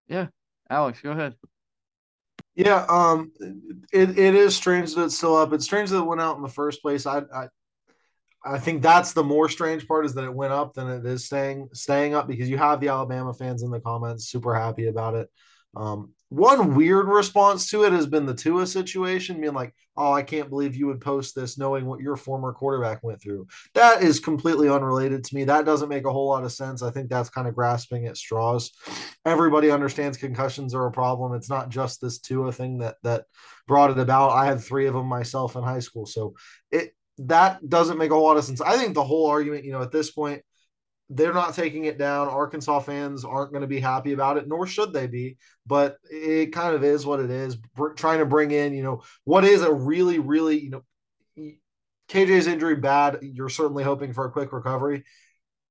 Yeah, 0.08 0.28
Alex, 0.68 1.00
go 1.00 1.12
ahead. 1.12 1.34
Yeah, 2.54 2.84
um, 2.88 3.32
it, 3.92 4.18
it 4.18 4.34
is 4.34 4.56
strange 4.56 4.94
that 4.94 5.04
it's 5.04 5.16
still 5.16 5.36
up. 5.36 5.52
It's 5.52 5.64
strange 5.64 5.90
that 5.90 5.98
it 5.98 6.06
went 6.06 6.20
out 6.20 6.36
in 6.36 6.42
the 6.42 6.48
first 6.48 6.82
place. 6.82 7.06
I, 7.06 7.22
I 7.34 7.46
I 8.44 8.58
think 8.58 8.82
that's 8.82 9.12
the 9.12 9.24
more 9.24 9.48
strange 9.48 9.86
part 9.86 10.06
is 10.06 10.14
that 10.14 10.24
it 10.24 10.34
went 10.34 10.52
up 10.52 10.74
than 10.74 10.88
it 10.88 11.04
is 11.04 11.26
staying 11.26 11.68
staying 11.72 12.14
up 12.14 12.26
because 12.26 12.48
you 12.48 12.56
have 12.58 12.80
the 12.80 12.88
Alabama 12.88 13.34
fans 13.34 13.62
in 13.62 13.70
the 13.70 13.80
comments 13.80 14.30
super 14.30 14.54
happy 14.54 14.86
about 14.86 15.14
it. 15.14 15.28
Um, 15.76 16.12
one 16.30 16.74
weird 16.74 17.06
response 17.06 17.68
to 17.70 17.84
it 17.84 17.92
has 17.92 18.06
been 18.06 18.24
the 18.24 18.34
Tua 18.34 18.66
situation, 18.66 19.40
being 19.40 19.52
like, 19.52 19.74
"Oh, 19.96 20.12
I 20.12 20.22
can't 20.22 20.48
believe 20.48 20.76
you 20.76 20.86
would 20.86 21.00
post 21.00 21.34
this, 21.34 21.58
knowing 21.58 21.86
what 21.86 22.00
your 22.00 22.16
former 22.16 22.52
quarterback 22.52 23.02
went 23.02 23.20
through." 23.20 23.46
That 23.74 24.02
is 24.02 24.20
completely 24.20 24.68
unrelated 24.68 25.24
to 25.24 25.34
me. 25.34 25.44
That 25.44 25.64
doesn't 25.64 25.88
make 25.88 26.06
a 26.06 26.12
whole 26.12 26.28
lot 26.28 26.44
of 26.44 26.52
sense. 26.52 26.82
I 26.82 26.90
think 26.90 27.10
that's 27.10 27.30
kind 27.30 27.48
of 27.48 27.54
grasping 27.54 28.06
at 28.06 28.16
straws. 28.16 28.70
Everybody 29.24 29.70
understands 29.70 30.16
concussions 30.16 30.72
are 30.74 30.86
a 30.86 30.92
problem. 30.92 31.34
It's 31.34 31.50
not 31.50 31.68
just 31.68 32.00
this 32.00 32.20
Tua 32.20 32.52
thing 32.52 32.78
that 32.78 32.96
that 33.02 33.24
brought 33.66 33.90
it 33.90 33.98
about. 33.98 34.30
I 34.30 34.46
had 34.46 34.60
three 34.60 34.86
of 34.86 34.94
them 34.94 35.06
myself 35.06 35.56
in 35.56 35.64
high 35.64 35.80
school, 35.80 36.06
so 36.06 36.34
it 36.70 36.94
that 37.26 37.68
doesn't 37.68 37.98
make 37.98 38.10
a 38.10 38.16
lot 38.16 38.36
of 38.36 38.44
sense. 38.44 38.60
I 38.60 38.76
think 38.76 38.94
the 38.94 39.04
whole 39.04 39.26
argument, 39.26 39.64
you 39.64 39.72
know, 39.72 39.82
at 39.82 39.92
this 39.92 40.10
point, 40.10 40.42
they're 41.08 41.34
not 41.34 41.54
taking 41.54 41.84
it 41.86 41.98
down. 41.98 42.28
Arkansas 42.28 42.80
fans 42.80 43.24
aren't 43.24 43.50
going 43.50 43.62
to 43.62 43.66
be 43.66 43.80
happy 43.80 44.12
about 44.12 44.36
it, 44.36 44.46
nor 44.46 44.66
should 44.66 44.92
they 44.92 45.06
be. 45.06 45.36
But 45.66 45.96
it 46.04 46.52
kind 46.52 46.74
of 46.74 46.84
is 46.84 47.04
what 47.04 47.20
it 47.20 47.30
is. 47.30 47.58
Trying 47.96 48.20
to 48.20 48.26
bring 48.26 48.52
in, 48.52 48.74
you 48.74 48.82
know, 48.82 49.02
what 49.24 49.44
is 49.44 49.62
a 49.62 49.72
really, 49.72 50.20
really, 50.20 50.60
you 50.60 50.70
know, 50.70 50.82
KJ's 52.08 52.46
injury 52.46 52.76
bad. 52.76 53.18
You're 53.22 53.48
certainly 53.48 53.84
hoping 53.84 54.12
for 54.12 54.24
a 54.24 54.30
quick 54.30 54.52
recovery. 54.52 55.04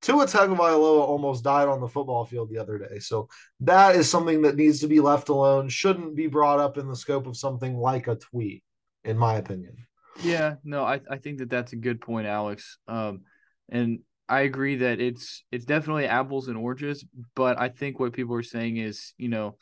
Tua 0.02 0.26
Tagovailoa 0.26 1.02
almost 1.02 1.44
died 1.44 1.68
on 1.68 1.82
the 1.82 1.88
football 1.88 2.26
field 2.26 2.50
the 2.50 2.58
other 2.58 2.78
day, 2.78 3.00
so 3.00 3.28
that 3.60 3.98
is 3.98 4.10
something 4.10 4.44
that 4.44 4.56
needs 4.56 4.80
to 4.80 4.88
be 4.88 5.02
left 5.02 5.28
alone. 5.28 5.68
Shouldn't 5.68 6.16
be 6.16 6.28
brought 6.28 6.60
up 6.60 6.78
in 6.78 6.88
the 6.88 6.96
scope 6.96 7.28
of 7.28 7.36
something 7.36 7.76
like 7.76 8.08
a 8.08 8.16
tweet, 8.16 8.64
in 9.04 9.18
my 9.18 9.36
opinion. 9.36 9.76
Yeah, 10.22 10.56
no, 10.64 10.84
I 10.84 11.00
I 11.10 11.18
think 11.18 11.40
that 11.40 11.50
that's 11.50 11.74
a 11.74 11.78
good 11.78 12.02
point, 12.02 12.28
Alex. 12.28 12.78
Um, 12.88 13.22
and 13.70 14.00
I 14.28 14.42
agree 14.42 14.78
that 14.78 15.00
it's 15.00 15.44
it's 15.52 15.66
definitely 15.66 16.06
apples 16.08 16.48
and 16.48 16.58
oranges, 16.58 17.06
but 17.36 17.58
I 17.60 17.70
think 17.70 18.00
what 18.00 18.14
people 18.14 18.36
are 18.36 18.44
saying 18.44 18.78
is, 18.78 19.14
you 19.18 19.30
know, 19.30 19.56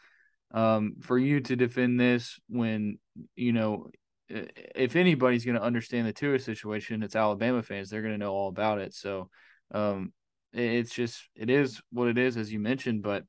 um, 0.52 0.96
for 1.02 1.18
you 1.18 1.42
to 1.42 1.56
defend 1.56 2.00
this 2.00 2.40
when 2.50 2.98
you 3.36 3.54
know, 3.54 3.90
if 4.30 4.96
anybody's 4.96 5.46
going 5.46 5.58
to 5.58 5.64
understand 5.64 6.08
the 6.08 6.14
Tua 6.14 6.40
situation, 6.40 7.04
it's 7.04 7.16
Alabama 7.16 7.62
fans. 7.62 7.90
They're 7.90 8.02
going 8.02 8.14
to 8.14 8.18
know 8.18 8.34
all 8.34 8.50
about 8.50 8.80
it. 8.80 8.94
So, 8.96 9.30
um, 9.72 10.12
it's 10.54 10.94
just 10.94 11.22
it 11.36 11.50
is 11.52 11.82
what 11.92 12.08
it 12.08 12.18
is, 12.18 12.36
as 12.36 12.52
you 12.52 12.60
mentioned. 12.60 13.04
But 13.04 13.26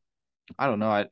I 0.59 0.67
don't 0.67 0.79
know. 0.79 0.91
I 0.91 1.07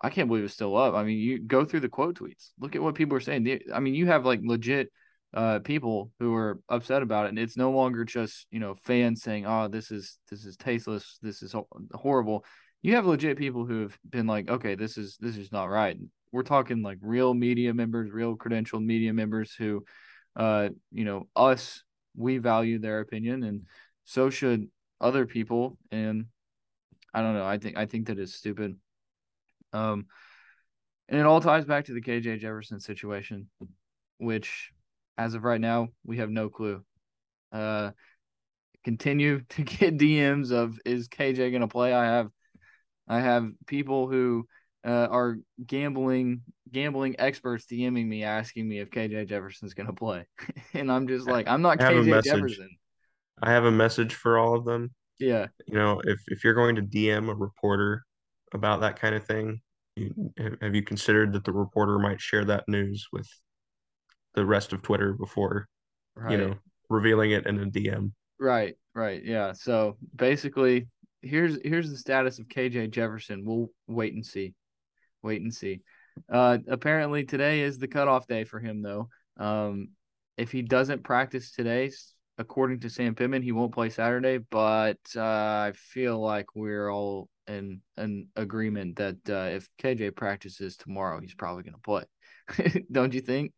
I 0.00 0.10
can't 0.10 0.26
believe 0.28 0.44
it's 0.44 0.54
still 0.54 0.76
up. 0.76 0.94
I 0.94 1.04
mean, 1.04 1.18
you 1.18 1.38
go 1.38 1.64
through 1.64 1.80
the 1.80 1.88
quote 1.88 2.18
tweets. 2.18 2.50
Look 2.58 2.74
at 2.74 2.82
what 2.82 2.96
people 2.96 3.16
are 3.16 3.20
saying. 3.20 3.60
I 3.72 3.78
mean, 3.78 3.94
you 3.94 4.06
have 4.06 4.26
like 4.26 4.40
legit 4.42 4.90
uh, 5.34 5.60
people 5.60 6.10
who 6.18 6.34
are 6.34 6.60
upset 6.68 7.02
about 7.02 7.26
it, 7.26 7.30
and 7.30 7.38
it's 7.38 7.56
no 7.56 7.70
longer 7.70 8.04
just 8.04 8.46
you 8.50 8.60
know 8.60 8.74
fans 8.74 9.22
saying, 9.22 9.46
"Oh, 9.46 9.68
this 9.68 9.90
is 9.90 10.18
this 10.30 10.44
is 10.44 10.56
tasteless, 10.56 11.18
this 11.22 11.42
is 11.42 11.54
horrible." 11.94 12.44
You 12.82 12.96
have 12.96 13.06
legit 13.06 13.38
people 13.38 13.64
who 13.64 13.82
have 13.82 13.98
been 14.08 14.26
like, 14.26 14.50
"Okay, 14.50 14.74
this 14.74 14.98
is 14.98 15.16
this 15.20 15.36
is 15.36 15.52
not 15.52 15.70
right." 15.70 15.96
We're 16.32 16.42
talking 16.42 16.82
like 16.82 16.98
real 17.00 17.34
media 17.34 17.72
members, 17.72 18.10
real 18.10 18.36
credentialed 18.36 18.84
media 18.84 19.12
members 19.12 19.54
who, 19.54 19.84
uh, 20.36 20.70
you 20.90 21.04
know, 21.04 21.28
us 21.36 21.82
we 22.16 22.38
value 22.38 22.78
their 22.78 23.00
opinion, 23.00 23.42
and 23.42 23.62
so 24.04 24.30
should 24.30 24.68
other 25.00 25.26
people. 25.26 25.78
And 25.90 26.26
I 27.14 27.22
don't 27.22 27.34
know. 27.34 27.46
I 27.46 27.58
think 27.58 27.76
I 27.78 27.86
think 27.86 28.08
that 28.08 28.18
is 28.18 28.34
stupid. 28.34 28.76
Um, 29.72 30.06
and 31.08 31.18
it 31.20 31.26
all 31.26 31.40
ties 31.40 31.64
back 31.64 31.86
to 31.86 31.94
the 31.94 32.02
KJ 32.02 32.38
Jefferson 32.40 32.80
situation, 32.80 33.48
which 34.18 34.72
as 35.22 35.34
of 35.34 35.44
right 35.44 35.60
now, 35.60 35.88
we 36.04 36.18
have 36.18 36.30
no 36.30 36.48
clue. 36.48 36.82
Uh, 37.52 37.92
continue 38.84 39.40
to 39.50 39.62
get 39.62 39.96
DMs 39.96 40.50
of 40.50 40.78
is 40.84 41.08
KJ 41.08 41.50
going 41.50 41.60
to 41.60 41.68
play? 41.68 41.92
I 41.92 42.04
have, 42.04 42.28
I 43.08 43.20
have 43.20 43.50
people 43.66 44.08
who 44.08 44.46
uh, 44.84 45.08
are 45.10 45.38
gambling 45.64 46.42
gambling 46.70 47.14
experts 47.18 47.66
DMing 47.70 48.06
me 48.06 48.24
asking 48.24 48.68
me 48.68 48.80
if 48.80 48.90
KJ 48.90 49.28
Jefferson's 49.28 49.74
going 49.74 49.86
to 49.86 49.92
play, 49.92 50.26
and 50.74 50.90
I'm 50.90 51.06
just 51.06 51.28
like, 51.28 51.46
I'm 51.46 51.62
not 51.62 51.78
KJ 51.78 52.24
Jefferson. 52.24 52.70
I 53.42 53.50
have 53.50 53.64
a 53.64 53.70
message 53.70 54.14
for 54.14 54.38
all 54.38 54.56
of 54.56 54.64
them. 54.64 54.90
Yeah, 55.20 55.46
you 55.66 55.74
know, 55.74 56.00
if 56.04 56.20
if 56.28 56.42
you're 56.42 56.54
going 56.54 56.74
to 56.76 56.82
DM 56.82 57.30
a 57.30 57.34
reporter 57.34 58.02
about 58.52 58.80
that 58.80 58.98
kind 58.98 59.14
of 59.14 59.24
thing, 59.24 59.60
you, 59.94 60.32
have 60.60 60.74
you 60.74 60.82
considered 60.82 61.32
that 61.34 61.44
the 61.44 61.52
reporter 61.52 61.98
might 61.98 62.20
share 62.20 62.44
that 62.46 62.64
news 62.66 63.06
with 63.12 63.28
the 64.34 64.46
rest 64.46 64.72
of 64.72 64.82
Twitter 64.82 65.12
before, 65.12 65.68
right. 66.14 66.32
you 66.32 66.38
know, 66.38 66.54
revealing 66.88 67.32
it 67.32 67.46
in 67.46 67.60
a 67.60 67.66
DM. 67.66 68.12
Right, 68.38 68.74
right, 68.94 69.22
yeah. 69.24 69.52
So 69.52 69.96
basically, 70.14 70.88
here's 71.20 71.58
here's 71.64 71.90
the 71.90 71.96
status 71.96 72.38
of 72.38 72.48
KJ 72.48 72.90
Jefferson. 72.90 73.44
We'll 73.44 73.70
wait 73.86 74.14
and 74.14 74.24
see, 74.24 74.54
wait 75.22 75.42
and 75.42 75.52
see. 75.52 75.82
Uh, 76.30 76.58
apparently 76.68 77.24
today 77.24 77.60
is 77.60 77.78
the 77.78 77.88
cutoff 77.88 78.26
day 78.26 78.44
for 78.44 78.60
him, 78.60 78.82
though. 78.82 79.08
Um, 79.38 79.88
if 80.36 80.52
he 80.52 80.62
doesn't 80.62 81.04
practice 81.04 81.52
today, 81.52 81.90
according 82.38 82.80
to 82.80 82.90
Sam 82.90 83.14
Pittman, 83.14 83.42
he 83.42 83.52
won't 83.52 83.72
play 83.72 83.90
Saturday. 83.90 84.38
But 84.38 84.98
uh, 85.16 85.22
I 85.22 85.72
feel 85.74 86.20
like 86.20 86.54
we're 86.54 86.90
all 86.90 87.28
in 87.46 87.80
an 87.96 88.28
agreement 88.36 88.96
that 88.96 89.16
uh, 89.28 89.54
if 89.54 89.68
KJ 89.80 90.16
practices 90.16 90.76
tomorrow, 90.76 91.20
he's 91.20 91.34
probably 91.34 91.62
going 91.62 91.74
to 91.74 91.80
play. 91.80 92.82
Don't 92.92 93.14
you 93.14 93.20
think? 93.20 93.52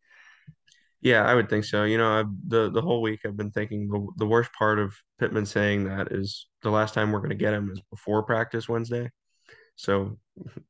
Yeah, 1.01 1.23
I 1.23 1.35
would 1.35 1.49
think 1.49 1.65
so. 1.65 1.83
You 1.83 1.97
know, 1.97 2.19
I've, 2.19 2.29
the 2.47 2.71
the 2.71 2.81
whole 2.81 3.01
week 3.01 3.21
I've 3.25 3.37
been 3.37 3.51
thinking 3.51 3.87
the 3.87 4.07
the 4.17 4.25
worst 4.25 4.51
part 4.53 4.79
of 4.79 4.95
Pittman 5.19 5.45
saying 5.45 5.83
that 5.85 6.11
is 6.11 6.47
the 6.63 6.71
last 6.71 6.93
time 6.93 7.11
we're 7.11 7.19
going 7.19 7.29
to 7.29 7.35
get 7.35 7.53
him 7.53 7.69
is 7.71 7.81
before 7.91 8.23
practice 8.23 8.67
Wednesday. 8.67 9.11
So 9.75 10.17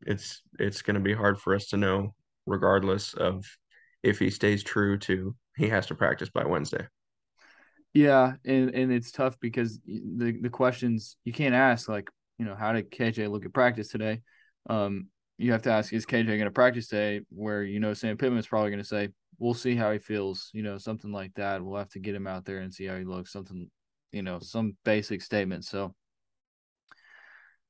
it's 0.05 0.41
it's 0.59 0.81
going 0.81 0.95
to 0.95 0.99
be 0.99 1.13
hard 1.13 1.39
for 1.39 1.55
us 1.55 1.67
to 1.67 1.77
know, 1.77 2.13
regardless 2.45 3.13
of 3.13 3.45
if 4.03 4.19
he 4.19 4.29
stays 4.29 4.63
true 4.63 4.97
to 4.99 5.35
he 5.55 5.69
has 5.69 5.88
to 5.88 5.95
practice 5.95 6.29
by 6.29 6.45
Wednesday. 6.45 6.85
Yeah, 7.93 8.33
and 8.43 8.71
and 8.71 8.91
it's 8.91 9.11
tough 9.11 9.39
because 9.39 9.79
the 9.85 10.38
the 10.41 10.49
questions 10.49 11.15
you 11.23 11.31
can't 11.31 11.55
ask 11.55 11.88
like 11.88 12.09
you 12.38 12.45
know 12.45 12.55
how 12.55 12.73
did 12.73 12.91
KJ 12.91 13.31
look 13.31 13.45
at 13.45 13.53
practice 13.53 13.88
today. 13.88 14.21
Um, 14.69 15.07
you 15.38 15.53
have 15.53 15.61
to 15.61 15.71
ask 15.71 15.93
is 15.93 16.05
KJ 16.05 16.25
going 16.25 16.41
to 16.41 16.51
practice 16.51 16.88
today? 16.88 17.21
Where 17.29 17.63
you 17.63 17.79
know 17.79 17.93
Sam 17.93 18.17
Pittman 18.17 18.39
is 18.39 18.47
probably 18.47 18.71
going 18.71 18.83
to 18.83 18.88
say 18.88 19.09
we'll 19.39 19.53
see 19.53 19.75
how 19.75 19.91
he 19.91 19.99
feels, 19.99 20.49
you 20.53 20.63
know, 20.63 20.77
something 20.77 21.11
like 21.11 21.33
that. 21.35 21.63
We'll 21.63 21.77
have 21.77 21.89
to 21.89 21.99
get 21.99 22.15
him 22.15 22.27
out 22.27 22.45
there 22.45 22.59
and 22.59 22.73
see 22.73 22.85
how 22.85 22.97
he 22.97 23.03
looks, 23.03 23.31
something, 23.31 23.69
you 24.11 24.21
know, 24.21 24.39
some 24.39 24.77
basic 24.83 25.21
statement. 25.21 25.65
So, 25.65 25.93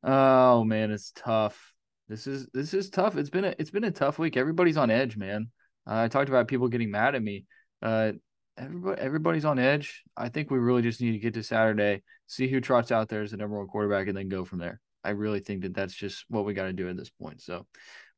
oh 0.04 0.64
man, 0.64 0.92
it's 0.92 1.12
tough. 1.16 1.74
This 2.08 2.28
is 2.28 2.48
this 2.54 2.74
is 2.74 2.90
tough. 2.90 3.18
It's 3.18 3.30
been 3.30 3.46
a 3.46 3.56
it's 3.58 3.72
been 3.72 3.84
a 3.84 3.92
tough 3.92 4.20
week. 4.20 4.38
Everybody's 4.38 4.78
on 4.78 4.92
edge, 4.92 5.18
man. 5.18 5.50
Uh, 5.88 6.02
I 6.02 6.08
talked 6.08 6.30
about 6.30 6.48
people 6.48 6.68
getting 6.68 6.92
mad 6.92 7.16
at 7.16 7.24
me. 7.24 7.46
Uh, 7.82 8.14
everybody 8.58 9.02
everybody's 9.02 9.46
on 9.46 9.60
edge. 9.60 10.04
I 10.16 10.30
think 10.30 10.52
we 10.52 10.60
really 10.60 10.82
just 10.82 11.02
need 11.02 11.14
to 11.14 11.20
get 11.20 11.34
to 11.34 11.44
Saturday, 11.44 12.04
see 12.28 12.48
who 12.48 12.62
trots 12.62 12.92
out 12.92 13.10
there 13.10 13.24
as 13.24 13.32
the 13.32 13.38
number 13.38 13.58
one 13.58 13.68
quarterback, 13.68 14.08
and 14.08 14.18
then 14.18 14.30
go 14.30 14.46
from 14.46 14.60
there. 14.60 14.80
I 15.04 15.12
really 15.12 15.40
think 15.40 15.64
that 15.64 15.74
that's 15.74 15.94
just 15.94 16.26
what 16.30 16.46
we 16.46 16.54
got 16.54 16.66
to 16.66 16.74
do 16.74 16.90
at 16.90 16.98
this 16.98 17.10
point. 17.10 17.42
So, 17.42 17.66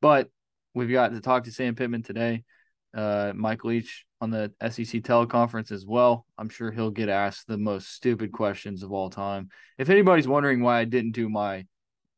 but 0.00 0.30
we've 0.74 0.90
got 0.90 1.12
to 1.12 1.20
talk 1.20 1.44
to 1.44 1.52
Sam 1.52 1.74
Pittman 1.74 2.02
today 2.02 2.44
uh, 2.94 3.32
Mike 3.34 3.64
Leach 3.64 4.04
on 4.20 4.30
the 4.30 4.52
SEC 4.62 5.02
teleconference 5.02 5.70
as 5.70 5.86
well. 5.86 6.26
I'm 6.36 6.48
sure 6.48 6.70
he'll 6.70 6.90
get 6.90 7.08
asked 7.08 7.46
the 7.46 7.58
most 7.58 7.92
stupid 7.92 8.32
questions 8.32 8.82
of 8.82 8.92
all 8.92 9.10
time. 9.10 9.48
If 9.76 9.90
anybody's 9.90 10.28
wondering 10.28 10.62
why 10.62 10.80
I 10.80 10.84
didn't 10.84 11.12
do 11.12 11.28
my 11.28 11.66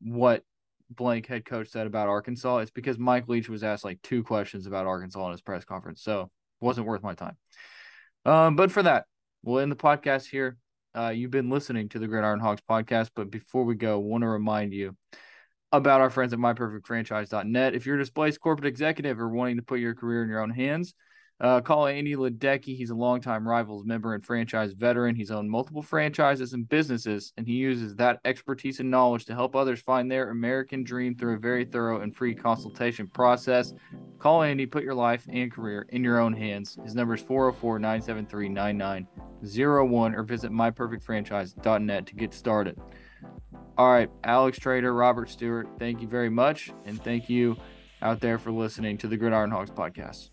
what 0.01 0.43
blank 0.89 1.27
head 1.27 1.45
coach 1.45 1.69
said 1.69 1.87
about 1.87 2.09
Arkansas, 2.09 2.57
it's 2.57 2.71
because 2.71 2.97
Mike 2.97 3.27
Leach 3.27 3.49
was 3.49 3.63
asked 3.63 3.83
like 3.83 4.01
two 4.01 4.23
questions 4.23 4.65
about 4.65 4.87
Arkansas 4.87 5.25
in 5.25 5.31
his 5.31 5.41
press 5.41 5.63
conference. 5.63 6.01
So 6.01 6.21
it 6.21 6.29
wasn't 6.65 6.87
worth 6.87 7.03
my 7.03 7.13
time. 7.13 7.37
Um, 8.25 8.55
but 8.55 8.71
for 8.71 8.83
that, 8.83 9.05
we'll 9.43 9.59
end 9.59 9.71
the 9.71 9.75
podcast 9.75 10.29
here. 10.29 10.57
Uh, 10.95 11.09
you've 11.09 11.31
been 11.31 11.49
listening 11.49 11.89
to 11.89 11.99
the 11.99 12.07
Gridiron 12.07 12.39
Hogs 12.39 12.61
podcast, 12.69 13.11
but 13.15 13.31
before 13.31 13.63
we 13.63 13.75
go, 13.75 13.99
want 13.99 14.23
to 14.23 14.27
remind 14.27 14.73
you 14.73 14.95
about 15.71 16.01
our 16.01 16.09
friends 16.09 16.33
at 16.33 16.39
myperfectfranchise.net. 16.39 17.75
If 17.75 17.85
you're 17.85 17.95
a 17.95 17.99
displaced 17.99 18.41
corporate 18.41 18.67
executive 18.67 19.19
or 19.19 19.29
wanting 19.29 19.57
to 19.57 19.63
put 19.63 19.79
your 19.79 19.95
career 19.95 20.23
in 20.23 20.29
your 20.29 20.41
own 20.41 20.49
hands, 20.49 20.93
uh, 21.41 21.59
call 21.59 21.87
Andy 21.87 22.15
Ledecky. 22.15 22.77
He's 22.77 22.91
a 22.91 22.95
longtime 22.95 23.47
Rivals 23.47 23.83
member 23.83 24.13
and 24.13 24.23
franchise 24.23 24.73
veteran. 24.73 25.15
He's 25.15 25.31
owned 25.31 25.49
multiple 25.49 25.81
franchises 25.81 26.53
and 26.53 26.69
businesses, 26.69 27.33
and 27.35 27.47
he 27.47 27.53
uses 27.53 27.95
that 27.95 28.19
expertise 28.25 28.79
and 28.79 28.91
knowledge 28.91 29.25
to 29.25 29.33
help 29.33 29.55
others 29.55 29.81
find 29.81 30.11
their 30.11 30.29
American 30.29 30.83
dream 30.83 31.15
through 31.15 31.35
a 31.35 31.39
very 31.39 31.65
thorough 31.65 32.01
and 32.01 32.15
free 32.15 32.35
consultation 32.35 33.07
process. 33.07 33.73
Call 34.19 34.43
Andy, 34.43 34.67
put 34.67 34.83
your 34.83 34.93
life 34.93 35.25
and 35.29 35.51
career 35.51 35.87
in 35.89 36.03
your 36.03 36.19
own 36.19 36.33
hands. 36.33 36.77
His 36.83 36.93
number 36.93 37.15
is 37.15 37.21
404 37.21 37.79
973 37.79 38.49
9901 38.49 40.13
or 40.13 40.23
visit 40.23 40.51
myperfectfranchise.net 40.51 42.05
to 42.05 42.13
get 42.13 42.35
started. 42.35 42.79
All 43.77 43.91
right, 43.91 44.09
Alex 44.23 44.59
Trader, 44.59 44.93
Robert 44.93 45.29
Stewart, 45.29 45.67
thank 45.79 46.01
you 46.01 46.07
very 46.07 46.29
much. 46.29 46.71
And 46.85 47.01
thank 47.03 47.29
you 47.29 47.57
out 48.01 48.19
there 48.19 48.37
for 48.37 48.51
listening 48.51 48.97
to 48.99 49.07
the 49.07 49.17
Gridiron 49.17 49.51
Hogs 49.51 49.71
podcast. 49.71 50.29